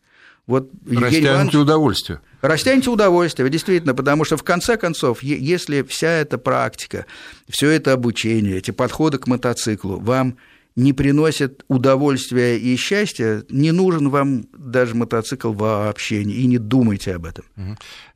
Вот 0.48 0.72
Растяньте 0.88 1.28
Иванович, 1.28 1.56
удовольствие. 1.56 2.22
Растяньте 2.42 2.90
удовольствие, 2.90 3.48
действительно, 3.52 3.94
потому 3.94 4.26
что 4.26 4.36
в 4.36 4.42
конце 4.42 4.78
концов, 4.78 5.22
если 5.22 5.84
вся 5.84 6.10
эта 6.10 6.40
практика, 6.40 7.06
все 7.48 7.70
это 7.70 7.94
обучение, 7.94 8.58
эти 8.58 8.72
подходы 8.72 9.20
к 9.20 9.28
мотоциклу 9.28 10.00
вам 10.00 10.38
не 10.80 10.94
приносит 10.94 11.64
удовольствия 11.68 12.58
и 12.58 12.76
счастья, 12.78 13.44
не 13.50 13.72
нужен 13.72 14.10
вам 14.10 14.46
даже 14.58 14.96
мотоцикл 14.96 15.52
вообще, 15.52 16.22
и 16.22 16.48
не 16.48 16.58
думайте 16.58 17.16
об 17.16 17.26
этом. 17.26 17.46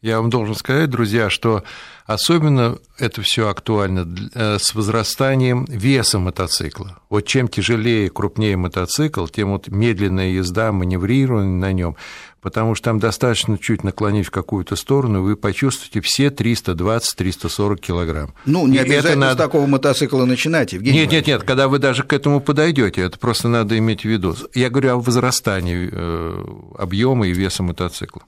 Я 0.01 0.19
вам 0.19 0.29
должен 0.29 0.55
сказать, 0.55 0.89
друзья, 0.89 1.29
что 1.29 1.63
особенно 2.05 2.77
это 2.97 3.21
все 3.21 3.49
актуально 3.49 4.07
э, 4.33 4.57
с 4.59 4.73
возрастанием 4.75 5.65
веса 5.65 6.19
мотоцикла. 6.19 6.99
Вот 7.09 7.25
чем 7.25 7.47
тяжелее, 7.47 8.09
крупнее 8.09 8.57
мотоцикл, 8.57 9.27
тем 9.27 9.51
вот 9.51 9.67
медленная 9.67 10.29
езда, 10.29 10.71
маневрирование 10.71 11.57
на 11.57 11.71
нем 11.73 11.95
потому 12.43 12.75
что 12.75 12.85
там 12.85 12.99
достаточно 12.99 13.57
чуть 13.57 13.83
наклонить 13.83 14.27
в 14.27 14.31
какую-то 14.31 14.75
сторону, 14.75 15.19
и 15.19 15.21
вы 15.21 15.37
почувствуете 15.37 16.01
все 16.01 16.27
320-340 16.27 17.77
килограмм. 17.77 18.35
Ну, 18.45 18.67
не 18.67 18.75
и 18.75 18.79
обязательно 18.79 19.27
надо... 19.27 19.35
с 19.35 19.37
такого 19.37 19.65
мотоцикла 19.65 20.25
начинать, 20.25 20.73
Евгений 20.73 20.99
Нет, 20.99 21.11
нет, 21.11 21.27
нет, 21.27 21.43
когда 21.43 21.67
вы 21.69 21.79
даже 21.79 22.03
к 22.03 22.11
этому 22.11 22.41
подойдете, 22.41 23.01
это 23.01 23.17
просто 23.17 23.47
надо 23.47 23.77
иметь 23.77 24.01
в 24.01 24.05
виду. 24.05 24.35
Я 24.53 24.69
говорю 24.69 24.91
о 24.91 24.97
возрастании 24.97 25.89
э, 25.91 26.45
объема 26.77 27.27
и 27.27 27.33
веса 27.33 27.63
мотоцикла. 27.63 28.23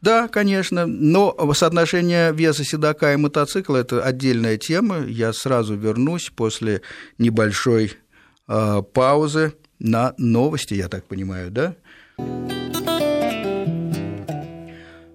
Да, 0.00 0.28
конечно, 0.28 0.86
но 0.86 1.36
соотношение 1.52 2.32
веса 2.32 2.64
седока 2.64 3.12
и 3.12 3.16
мотоцикла– 3.16 3.76
это 3.78 4.02
отдельная 4.02 4.56
тема. 4.56 5.00
Я 5.00 5.32
сразу 5.32 5.74
вернусь 5.74 6.30
после 6.34 6.82
небольшой 7.18 7.94
э, 8.46 8.82
паузы 8.94 9.54
на 9.80 10.14
новости, 10.16 10.74
я 10.74 10.88
так 10.88 11.04
понимаю, 11.04 11.50
да? 11.50 11.74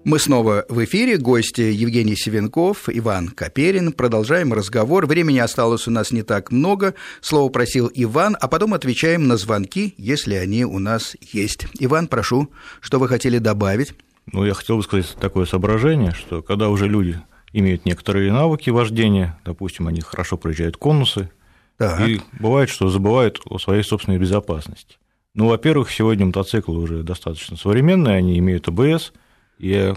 Мы 0.04 0.18
снова 0.18 0.66
в 0.68 0.84
эфире. 0.84 1.16
Гости 1.16 1.62
Евгений 1.62 2.14
Севенков, 2.14 2.90
Иван 2.92 3.28
Каперин. 3.28 3.90
Продолжаем 3.90 4.52
разговор. 4.52 5.06
Времени 5.06 5.38
осталось 5.38 5.88
у 5.88 5.90
нас 5.90 6.10
не 6.10 6.22
так 6.22 6.52
много. 6.52 6.94
Слово 7.22 7.50
просил 7.50 7.90
Иван, 7.94 8.36
а 8.38 8.46
потом 8.46 8.74
отвечаем 8.74 9.26
на 9.26 9.38
звонки, 9.38 9.94
если 9.96 10.34
они 10.34 10.66
у 10.66 10.78
нас 10.78 11.16
есть. 11.32 11.66
Иван, 11.78 12.08
прошу, 12.08 12.50
что 12.82 12.98
вы 12.98 13.08
хотели 13.08 13.38
добавить? 13.38 13.94
Ну, 14.30 14.44
я 14.44 14.52
хотел 14.52 14.76
бы 14.76 14.82
сказать 14.82 15.16
такое 15.18 15.46
соображение, 15.46 16.12
что 16.12 16.42
когда 16.42 16.68
уже 16.68 16.86
люди 16.86 17.18
имеют 17.54 17.86
некоторые 17.86 18.30
навыки 18.30 18.68
вождения, 18.68 19.40
допустим, 19.42 19.86
они 19.88 20.02
хорошо 20.02 20.36
проезжают 20.36 20.76
конусы, 20.76 21.30
так. 21.78 22.06
и 22.06 22.20
бывает, 22.38 22.68
что 22.68 22.90
забывают 22.90 23.40
о 23.46 23.58
своей 23.58 23.82
собственной 23.82 24.18
безопасности. 24.18 24.98
Ну, 25.34 25.48
во-первых, 25.48 25.90
сегодня 25.90 26.26
мотоциклы 26.26 26.76
уже 26.76 27.02
достаточно 27.02 27.56
современные, 27.56 28.16
они 28.16 28.38
имеют 28.38 28.68
АБС– 28.68 29.14
я 29.58 29.96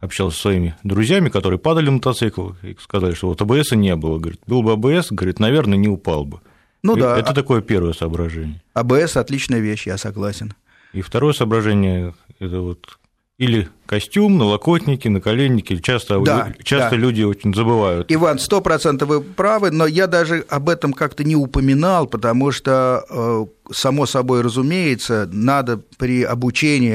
общался 0.00 0.36
со 0.36 0.42
своими 0.42 0.76
друзьями, 0.84 1.28
которые 1.28 1.58
падали 1.58 1.86
на 1.86 1.92
мотоцикл, 1.92 2.50
и 2.62 2.76
сказали, 2.80 3.14
что 3.14 3.28
вот 3.28 3.40
АБС 3.40 3.72
не 3.72 3.96
было. 3.96 4.18
Говорит, 4.18 4.40
был 4.46 4.62
бы 4.62 4.72
АБС, 4.72 5.12
говорит, 5.12 5.40
наверное, 5.40 5.78
не 5.78 5.88
упал 5.88 6.24
бы. 6.24 6.40
Ну 6.82 6.96
и 6.96 7.00
да. 7.00 7.18
Это 7.18 7.32
такое 7.32 7.62
первое 7.62 7.94
соображение. 7.94 8.62
АБС– 8.74 9.16
отличная 9.16 9.60
вещь, 9.60 9.86
я 9.86 9.96
согласен. 9.96 10.52
И 10.92 11.00
второе 11.00 11.32
соображение– 11.32 12.14
это 12.38 12.60
вот 12.60 12.98
или 13.36 13.68
костюм, 13.86 14.38
налокотники, 14.38 15.08
наколенники. 15.08 15.76
Часто, 15.78 16.20
да, 16.20 16.52
часто 16.62 16.90
да. 16.90 16.96
люди 16.96 17.22
очень 17.22 17.52
забывают. 17.52 18.06
Иван, 18.10 18.38
сто 18.38 18.60
процентов 18.60 19.08
вы 19.08 19.20
правы, 19.20 19.72
но 19.72 19.86
я 19.86 20.06
даже 20.06 20.44
об 20.48 20.68
этом 20.68 20.92
как-то 20.92 21.24
не 21.24 21.34
упоминал, 21.34 22.06
потому 22.06 22.52
что, 22.52 23.04
э, 23.10 23.72
само 23.72 24.06
собой 24.06 24.42
разумеется, 24.42 25.28
надо 25.32 25.80
при 25.98 26.22
обучении 26.22 26.94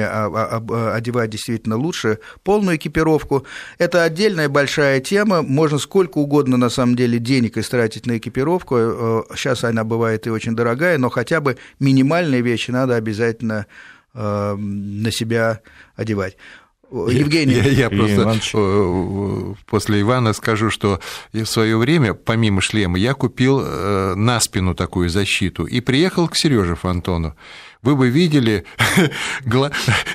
одевать 0.95 1.29
действительно 1.29 1.75
лучше 1.75 2.19
полную 2.43 2.77
экипировку. 2.77 3.45
Это 3.77 4.03
отдельная 4.03 4.47
большая 4.47 5.01
тема, 5.01 5.41
можно 5.41 5.77
сколько 5.77 6.19
угодно, 6.19 6.55
на 6.55 6.69
самом 6.69 6.95
деле, 6.95 7.19
денег 7.19 7.57
истратить 7.57 8.05
на 8.05 8.17
экипировку. 8.17 9.25
Сейчас 9.35 9.65
э, 9.65 9.67
она 9.67 9.83
бывает 9.83 10.25
и 10.25 10.29
очень 10.29 10.55
дорогая, 10.55 10.97
но 10.97 11.09
хотя 11.09 11.41
бы 11.41 11.57
минимальные 11.79 12.41
вещи 12.41 12.71
надо 12.71 12.95
обязательно 12.95 13.67
Э, 13.67 13.98
на 14.13 15.11
себя 15.11 15.61
одевать. 15.95 16.37
Евгений. 16.91 17.53
Я, 17.53 17.63
я 17.63 17.89
просто 17.89 18.23
Иванович. 18.23 19.57
После 19.67 20.01
Ивана 20.01 20.33
скажу, 20.33 20.71
что 20.71 20.99
в 21.33 21.45
свое 21.45 21.77
время, 21.77 22.13
помимо 22.13 22.61
шлема, 22.61 22.97
я 22.97 23.13
купил 23.13 23.61
э, 23.61 24.15
на 24.15 24.39
спину 24.39 24.73
такую 24.73 25.09
защиту 25.09 25.65
и 25.65 25.81
приехал 25.81 26.27
к 26.27 26.35
Сереже 26.35 26.75
Фонтону. 26.75 27.35
Вы 27.81 27.95
бы 27.95 28.09
видели 28.09 28.65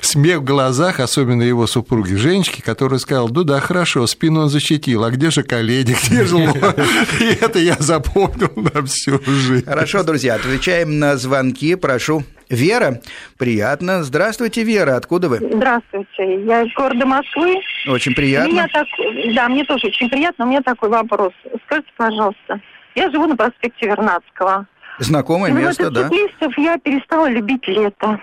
смех 0.01 0.39
в 0.39 0.43
глазах, 0.43 0.99
особенно 0.99 1.41
его 1.41 1.65
супруги 1.65 2.13
Женечки, 2.13 2.61
которая 2.61 2.99
сказала, 2.99 3.27
ну 3.27 3.43
да, 3.43 3.59
хорошо, 3.59 4.05
спину 4.05 4.41
он 4.41 4.49
защитил, 4.49 5.03
а 5.03 5.11
где 5.11 5.31
же 5.31 5.43
колени, 5.43 5.95
где 6.05 6.25
же 6.25 6.35
И 7.19 7.43
это 7.43 7.59
я 7.59 7.75
запомнил 7.79 8.51
на 8.55 8.85
всю 8.85 9.19
жизнь. 9.25 9.65
Хорошо, 9.65 10.03
друзья, 10.03 10.35
отвечаем 10.35 10.99
на 10.99 11.17
звонки, 11.17 11.75
прошу. 11.75 12.23
Вера, 12.49 13.01
приятно. 13.39 14.03
Здравствуйте, 14.03 14.63
Вера, 14.63 14.95
откуда 14.97 15.29
вы? 15.29 15.37
Здравствуйте, 15.37 16.45
я 16.45 16.61
из 16.61 16.73
города 16.75 17.05
Москвы. 17.05 17.55
Очень 17.87 18.13
приятно. 18.13 18.51
Меня 18.51 18.67
так... 18.71 18.85
Да, 19.33 19.49
мне 19.49 19.63
тоже 19.65 19.87
очень 19.87 20.09
приятно. 20.09 20.45
У 20.45 20.49
меня 20.49 20.61
такой 20.61 20.89
вопрос. 20.89 21.33
Скажите, 21.65 21.89
пожалуйста, 21.97 22.61
я 22.93 23.09
живу 23.09 23.25
на 23.25 23.35
проспекте 23.35 23.87
Вернадского. 23.87 24.67
Знакомое 24.99 25.51
И 25.51 25.53
место, 25.53 25.91
да? 25.91 26.09
я 26.57 26.77
перестала 26.77 27.29
любить 27.29 27.67
лето. 27.67 28.19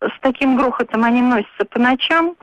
С 0.00 0.20
таким 0.20 0.56
грохотом 0.56 1.04
они 1.04 1.22
носятся 1.22 1.64
по 1.68 1.78
ночам. 1.78 2.36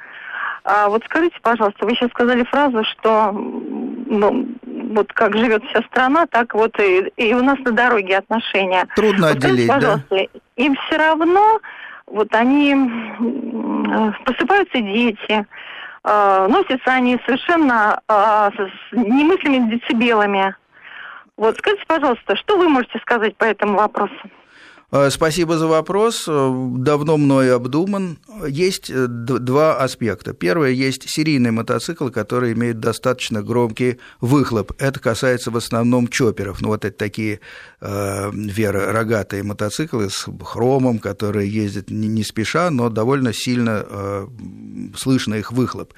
А 0.64 0.90
вот 0.90 1.04
скажите, 1.06 1.38
пожалуйста, 1.42 1.86
вы 1.86 1.96
сейчас 1.96 2.10
сказали 2.10 2.44
фразу, 2.44 2.84
что 2.84 3.32
ну, 3.32 4.48
вот 4.92 5.14
как 5.14 5.38
живет 5.38 5.64
вся 5.70 5.82
страна, 5.84 6.26
так 6.28 6.54
вот 6.54 6.78
и, 6.80 7.12
и 7.16 7.34
у 7.34 7.42
нас 7.42 7.58
на 7.60 7.72
дороге 7.72 8.18
отношения. 8.18 8.86
Трудно 8.96 9.28
вот 9.28 9.38
отделить, 9.38 9.66
скажите, 9.66 9.68
пожалуйста, 9.68 10.08
да? 10.10 10.40
Им 10.58 10.76
все 10.76 10.98
равно, 10.98 11.60
вот 12.08 12.34
они 12.36 12.76
просыпаются 14.26 14.82
дети, 14.82 15.46
э, 16.04 16.48
носятся 16.50 16.92
они 16.92 17.18
совершенно 17.26 18.02
э, 18.08 18.50
с 18.58 18.92
немыслимыми 18.92 19.72
децибелами. 19.72 20.56
Вот 21.38 21.56
скажите, 21.58 21.84
пожалуйста, 21.88 22.36
что 22.36 22.58
вы 22.58 22.68
можете 22.68 23.00
сказать 23.00 23.38
по 23.38 23.46
этому 23.46 23.78
вопросу? 23.78 24.14
Э, 24.90 25.10
спасибо 25.12 25.58
за 25.58 25.68
вопрос. 25.68 26.26
Э, 26.28 26.68
давно 26.78 27.18
мной 27.18 27.54
обдуман. 27.54 28.18
Есть 28.48 28.90
э, 28.90 29.06
два 29.08 29.78
аспекта. 29.78 30.34
Первое, 30.34 30.70
есть 30.70 31.10
серийный 31.10 31.52
мотоцикл, 31.52 32.08
который 32.10 32.54
имеет 32.54 32.80
достаточно 32.80 33.44
громкий 33.44 34.00
выхлоп. 34.22 34.72
Это 34.80 35.00
касается 35.00 35.52
в 35.52 35.58
основном 35.58 36.08
чоперов. 36.08 36.62
Ну, 36.62 36.70
вот 36.70 36.86
это 36.86 36.98
такие 36.98 37.42
э, 37.82 38.32
вера 38.34 38.94
рогатые 38.94 39.44
мотоциклы 39.44 40.10
с 40.10 40.26
хромом, 40.44 41.00
которые 41.00 41.50
ездят 41.50 41.90
не, 41.92 42.08
не 42.08 42.24
спеша, 42.24 42.72
но 42.72 42.90
довольно 42.90 43.34
сильно 43.34 43.86
э, 43.88 44.28
слышно 44.96 45.36
их 45.36 45.52
выхлоп. 45.52 45.94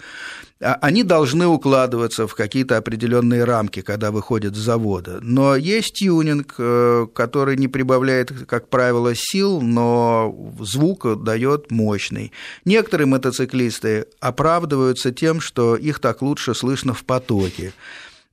А, 0.61 0.77
они 0.81 1.03
должны 1.03 1.47
укладываться 1.47 2.27
в 2.27 2.35
какие-то 2.35 2.75
определенные 2.77 3.45
рамки, 3.45 3.81
когда 3.81 4.11
выходят 4.11 4.55
с 4.55 4.59
завода. 4.59 5.19
Но 5.21 5.55
есть 5.55 5.93
тюнинг, 5.93 6.55
э, 6.57 7.07
который 7.13 7.55
не 7.55 7.69
прибавляет, 7.69 8.31
как 8.45 8.67
правило, 8.67 9.13
сил, 9.15 9.61
но 9.61 10.53
звук 10.59 11.23
дает 11.23 11.71
мощный. 11.71 12.33
Некоторые 12.65 13.07
мотоциклисты 13.07 14.07
оправдываются 14.19 15.11
тем, 15.11 15.39
что 15.39 15.77
их 15.77 15.99
так 15.99 16.21
лучше 16.21 16.53
слышно 16.53 16.93
в 16.93 17.05
потоке. 17.05 17.73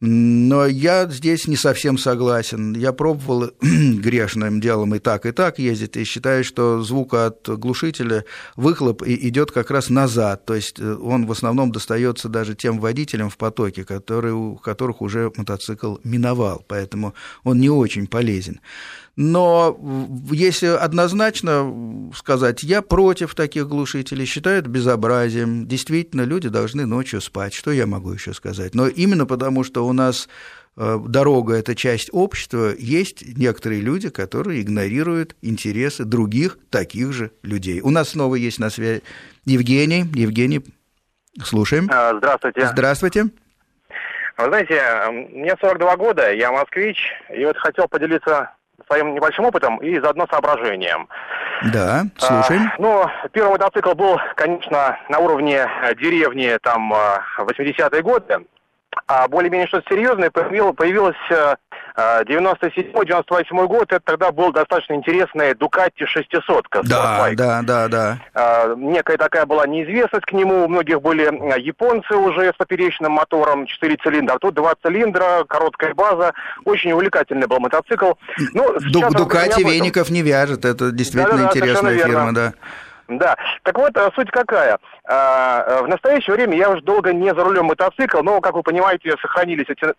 Но 0.00 0.66
я 0.66 1.06
здесь 1.08 1.46
не 1.46 1.56
совсем 1.56 1.96
согласен. 1.96 2.74
Я 2.74 2.92
пробовал 2.92 3.50
грешным 3.62 4.60
делом 4.60 4.94
и 4.94 4.98
так, 4.98 5.24
и 5.24 5.32
так 5.32 5.58
ездить, 5.58 5.96
и 5.96 6.04
считаю, 6.04 6.44
что 6.44 6.82
звук 6.82 7.14
от 7.14 7.48
глушителя, 7.48 8.26
выхлоп 8.56 9.02
идет 9.06 9.52
как 9.52 9.70
раз 9.70 9.88
назад. 9.88 10.44
То 10.44 10.54
есть 10.54 10.78
э, 10.78 10.94
он 10.96 11.24
в 11.24 11.32
основном 11.32 11.72
достается 11.72 12.28
даже 12.28 12.54
тем 12.54 12.78
водителям 12.78 13.30
в 13.30 13.38
потоке, 13.38 13.84
которые, 13.84 14.34
у 14.34 14.56
которых 14.56 15.00
уже 15.00 15.32
мотоцикл 15.34 15.96
миновал, 16.04 16.62
поэтому 16.68 17.14
он 17.42 17.58
не 17.58 17.70
очень 17.70 18.06
полезен. 18.06 18.60
Но 19.16 19.78
если 20.30 20.66
однозначно 20.66 22.10
сказать, 22.14 22.62
я 22.62 22.82
против 22.82 23.34
таких 23.34 23.66
глушителей, 23.66 24.26
считаю 24.26 24.58
это 24.58 24.68
безобразием. 24.68 25.66
Действительно, 25.66 26.22
люди 26.22 26.50
должны 26.50 26.84
ночью 26.84 27.22
спать. 27.22 27.54
Что 27.54 27.70
я 27.70 27.86
могу 27.86 28.12
еще 28.12 28.34
сказать? 28.34 28.74
Но 28.74 28.86
именно 28.88 29.24
потому, 29.24 29.64
что 29.64 29.86
у 29.86 29.94
нас 29.94 30.28
э, 30.76 30.98
дорога– 31.08 31.54
это 31.56 31.74
часть 31.74 32.10
общества, 32.12 32.74
есть 32.78 33.38
некоторые 33.38 33.80
люди, 33.80 34.10
которые 34.10 34.60
игнорируют 34.60 35.34
интересы 35.40 36.04
других 36.04 36.58
таких 36.68 37.14
же 37.14 37.30
людей. 37.42 37.80
У 37.80 37.88
нас 37.88 38.10
снова 38.10 38.34
есть 38.34 38.58
на 38.58 38.68
связи 38.68 39.02
Евгений. 39.46 40.04
Евгений, 40.12 40.62
слушаем. 41.42 41.88
А, 41.90 42.14
здравствуйте. 42.18 42.66
Здравствуйте. 42.66 43.24
Вы 44.36 44.44
знаете, 44.44 44.82
мне 45.32 45.56
42 45.58 45.96
года, 45.96 46.30
я 46.30 46.52
москвич, 46.52 46.98
и 47.34 47.42
вот 47.46 47.56
хотел 47.56 47.88
поделиться 47.88 48.50
своим 48.86 49.14
небольшим 49.14 49.44
опытом 49.44 49.78
и 49.78 49.98
заодно 50.00 50.26
соображением. 50.30 51.08
Да, 51.72 52.04
слушаем. 52.18 52.70
А, 52.72 52.74
ну, 52.78 53.06
первый 53.32 53.52
мотоцикл 53.52 53.92
был, 53.94 54.20
конечно, 54.34 54.98
на 55.08 55.18
уровне 55.18 55.66
э, 55.82 55.94
деревни, 55.94 56.58
там, 56.62 56.92
80-е 57.38 58.00
э, 58.00 58.02
годы. 58.02 58.38
А 59.06 59.28
более-менее 59.28 59.68
что-то 59.68 59.88
серьезное 59.94 60.30
появилось, 60.30 60.76
появилось 60.76 61.16
э, 61.30 61.56
97-98 61.96 63.44
э, 63.50 63.66
год, 63.66 63.92
это 63.92 64.00
тогда 64.04 64.30
был 64.30 64.52
достаточно 64.52 64.94
интересный 64.94 65.54
Дукатти 65.54 66.04
600. 66.04 66.66
Да, 66.84 67.30
да, 67.34 67.62
да, 67.62 67.88
да. 67.88 68.18
А, 68.34 68.74
некая 68.74 69.16
такая 69.16 69.46
была 69.46 69.66
неизвестность 69.66 70.26
к 70.26 70.32
нему, 70.32 70.64
у 70.64 70.68
многих 70.68 71.00
были 71.00 71.24
э, 71.24 71.60
японцы 71.60 72.14
уже 72.14 72.52
с 72.52 72.56
поперечным 72.56 73.12
мотором, 73.12 73.66
4 73.66 73.96
цилиндра, 74.02 74.34
а 74.34 74.38
тут 74.38 74.54
2 74.54 74.74
цилиндра, 74.82 75.44
короткая 75.48 75.94
база, 75.94 76.34
очень 76.64 76.92
увлекательный 76.92 77.46
был 77.46 77.60
мотоцикл. 77.60 78.12
Ну, 78.52 78.78
Дукатти 78.80 79.64
веников 79.64 80.10
не 80.10 80.22
вяжет, 80.22 80.64
это 80.66 80.90
действительно 80.90 81.36
да, 81.36 81.42
да, 81.44 81.48
интересная 81.48 81.98
фирма, 81.98 82.34
да. 82.34 82.52
Да. 83.08 83.36
Так 83.62 83.78
вот, 83.78 83.92
суть 84.16 84.32
какая. 84.32 84.78
В 85.04 85.86
настоящее 85.86 86.34
время 86.34 86.56
я 86.56 86.70
уже 86.70 86.82
долго 86.82 87.12
не 87.12 87.32
за 87.32 87.44
рулем 87.44 87.66
мотоцикл, 87.66 88.20
но, 88.20 88.40
как 88.40 88.54
вы 88.54 88.64
понимаете, 88.64 89.14
сохранились 89.22 89.66
эти 89.68 89.94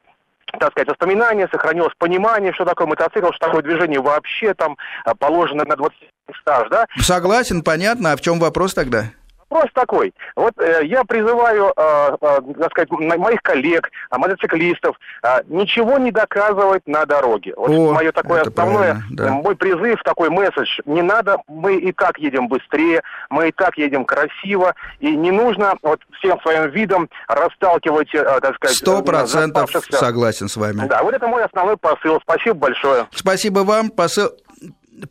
так 0.60 0.72
сказать, 0.72 0.88
воспоминания, 0.90 1.48
сохранилось 1.52 1.94
понимание, 1.98 2.54
что 2.54 2.66
такое 2.66 2.88
мотоцикл, 2.88 3.32
что 3.32 3.48
такое 3.48 3.62
движение 3.64 4.00
вообще 4.00 4.54
там 4.54 4.78
а, 5.06 5.14
положено 5.16 5.64
на 5.66 5.76
20 5.76 5.98
стаж, 6.42 6.70
да? 6.70 6.86
Согласен, 6.98 7.62
понятно. 7.64 8.14
А 8.14 8.18
в 8.18 8.22
чем 8.22 8.40
вопрос 8.40 8.74
тогда? 8.74 9.06
Вопрос 9.50 9.72
такой. 9.74 10.14
Вот 10.36 10.54
э, 10.60 10.82
я 10.86 11.04
призываю, 11.06 11.74
э, 11.76 12.18
э, 12.22 12.40
так 12.60 12.72
сказать, 12.72 12.92
моих 12.92 13.42
коллег, 13.42 13.90
э, 14.12 14.18
мотоциклистов, 14.18 14.98
э, 15.24 15.42
ничего 15.48 15.98
не 15.98 16.12
доказывать 16.12 16.86
на 16.86 17.06
дороге. 17.06 17.54
Вот 17.56 17.70
О, 17.70 17.94
мое 17.94 18.12
такое 18.12 18.42
основное, 18.42 19.02
да. 19.12 19.30
мой 19.30 19.56
призыв, 19.56 20.02
такой 20.04 20.30
месседж. 20.30 20.80
Не 20.86 21.02
надо, 21.02 21.38
мы 21.48 21.78
и 21.78 21.94
так 21.94 22.18
едем 22.18 22.50
быстрее, 22.50 23.04
мы 23.30 23.50
и 23.50 23.52
так 23.52 23.78
едем 23.78 24.04
красиво, 24.04 24.76
и 25.00 25.16
не 25.16 25.32
нужно 25.32 25.76
вот 25.82 26.02
всем 26.20 26.40
своим 26.42 26.70
видом 26.72 27.10
расталкивать, 27.30 28.14
э, 28.14 28.24
так 28.42 28.56
сказать... 28.56 28.76
Сто 28.76 29.02
процентов 29.02 29.72
согласен 29.92 30.50
с 30.50 30.58
вами. 30.58 30.88
Да, 30.88 31.04
вот 31.04 31.14
это 31.14 31.26
мой 31.28 31.44
основной 31.46 31.78
посыл. 31.78 32.20
Спасибо 32.22 32.56
большое. 32.56 33.08
Спасибо 33.12 33.60
вам. 33.60 33.92
Посыл 33.92 34.30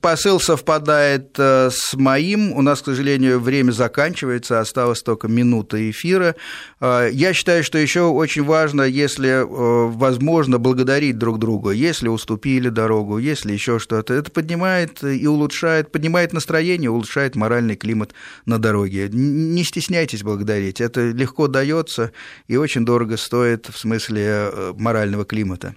посыл 0.01 0.41
совпадает 0.41 1.37
э, 1.39 1.71
с 1.71 1.95
моим. 1.95 2.53
У 2.53 2.63
нас, 2.63 2.83
к 2.83 2.87
сожалению, 2.87 3.39
время 3.39 3.71
заканчивается, 3.73 4.61
осталось 4.61 5.03
только 5.03 5.29
минута 5.29 5.91
эфира. 5.91 6.35
Э, 6.81 7.09
я 7.13 7.33
считаю, 7.33 7.63
что 7.63 7.79
еще 7.79 8.03
очень 8.03 8.45
важно, 8.45 8.83
если 8.83 9.29
э, 9.29 9.45
возможно, 9.45 10.59
благодарить 10.59 11.19
друг 11.19 11.39
друга, 11.39 11.71
если 11.71 12.09
уступили 12.09 12.69
дорогу, 12.69 13.19
если 13.19 13.53
еще 13.53 13.79
что-то. 13.79 14.15
Это 14.15 14.31
поднимает 14.31 15.05
и 15.05 15.27
улучшает, 15.27 15.93
поднимает 15.93 16.33
настроение, 16.33 16.91
улучшает 16.91 17.37
моральный 17.37 17.77
климат 17.77 18.13
на 18.45 18.59
дороге. 18.59 19.09
Не 19.13 19.63
стесняйтесь 19.65 20.23
благодарить. 20.23 20.81
Это 20.81 21.11
легко 21.11 21.47
дается 21.47 22.13
и 22.49 22.57
очень 22.57 22.85
дорого 22.85 23.17
стоит 23.17 23.69
в 23.73 23.79
смысле 23.79 24.51
морального 24.77 25.25
климата. 25.25 25.75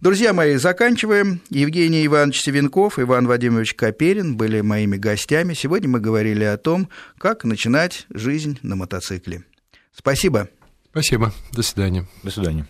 Друзья 0.00 0.32
мои, 0.32 0.56
заканчиваем. 0.56 1.40
Евгений 1.48 2.04
Иванович 2.06 2.42
Севенков, 2.42 2.98
Иван 2.98 3.26
Вадимович 3.26 3.45
Владимирович 3.50 3.74
Каперин 3.74 4.36
были 4.36 4.60
моими 4.60 4.96
гостями. 4.96 5.54
Сегодня 5.54 5.88
мы 5.88 6.00
говорили 6.00 6.44
о 6.44 6.56
том, 6.56 6.88
как 7.18 7.44
начинать 7.44 8.06
жизнь 8.10 8.58
на 8.62 8.76
мотоцикле. 8.76 9.44
Спасибо. 9.94 10.48
Спасибо. 10.90 11.32
До 11.52 11.62
свидания. 11.62 12.06
До 12.22 12.30
свидания. 12.30 12.66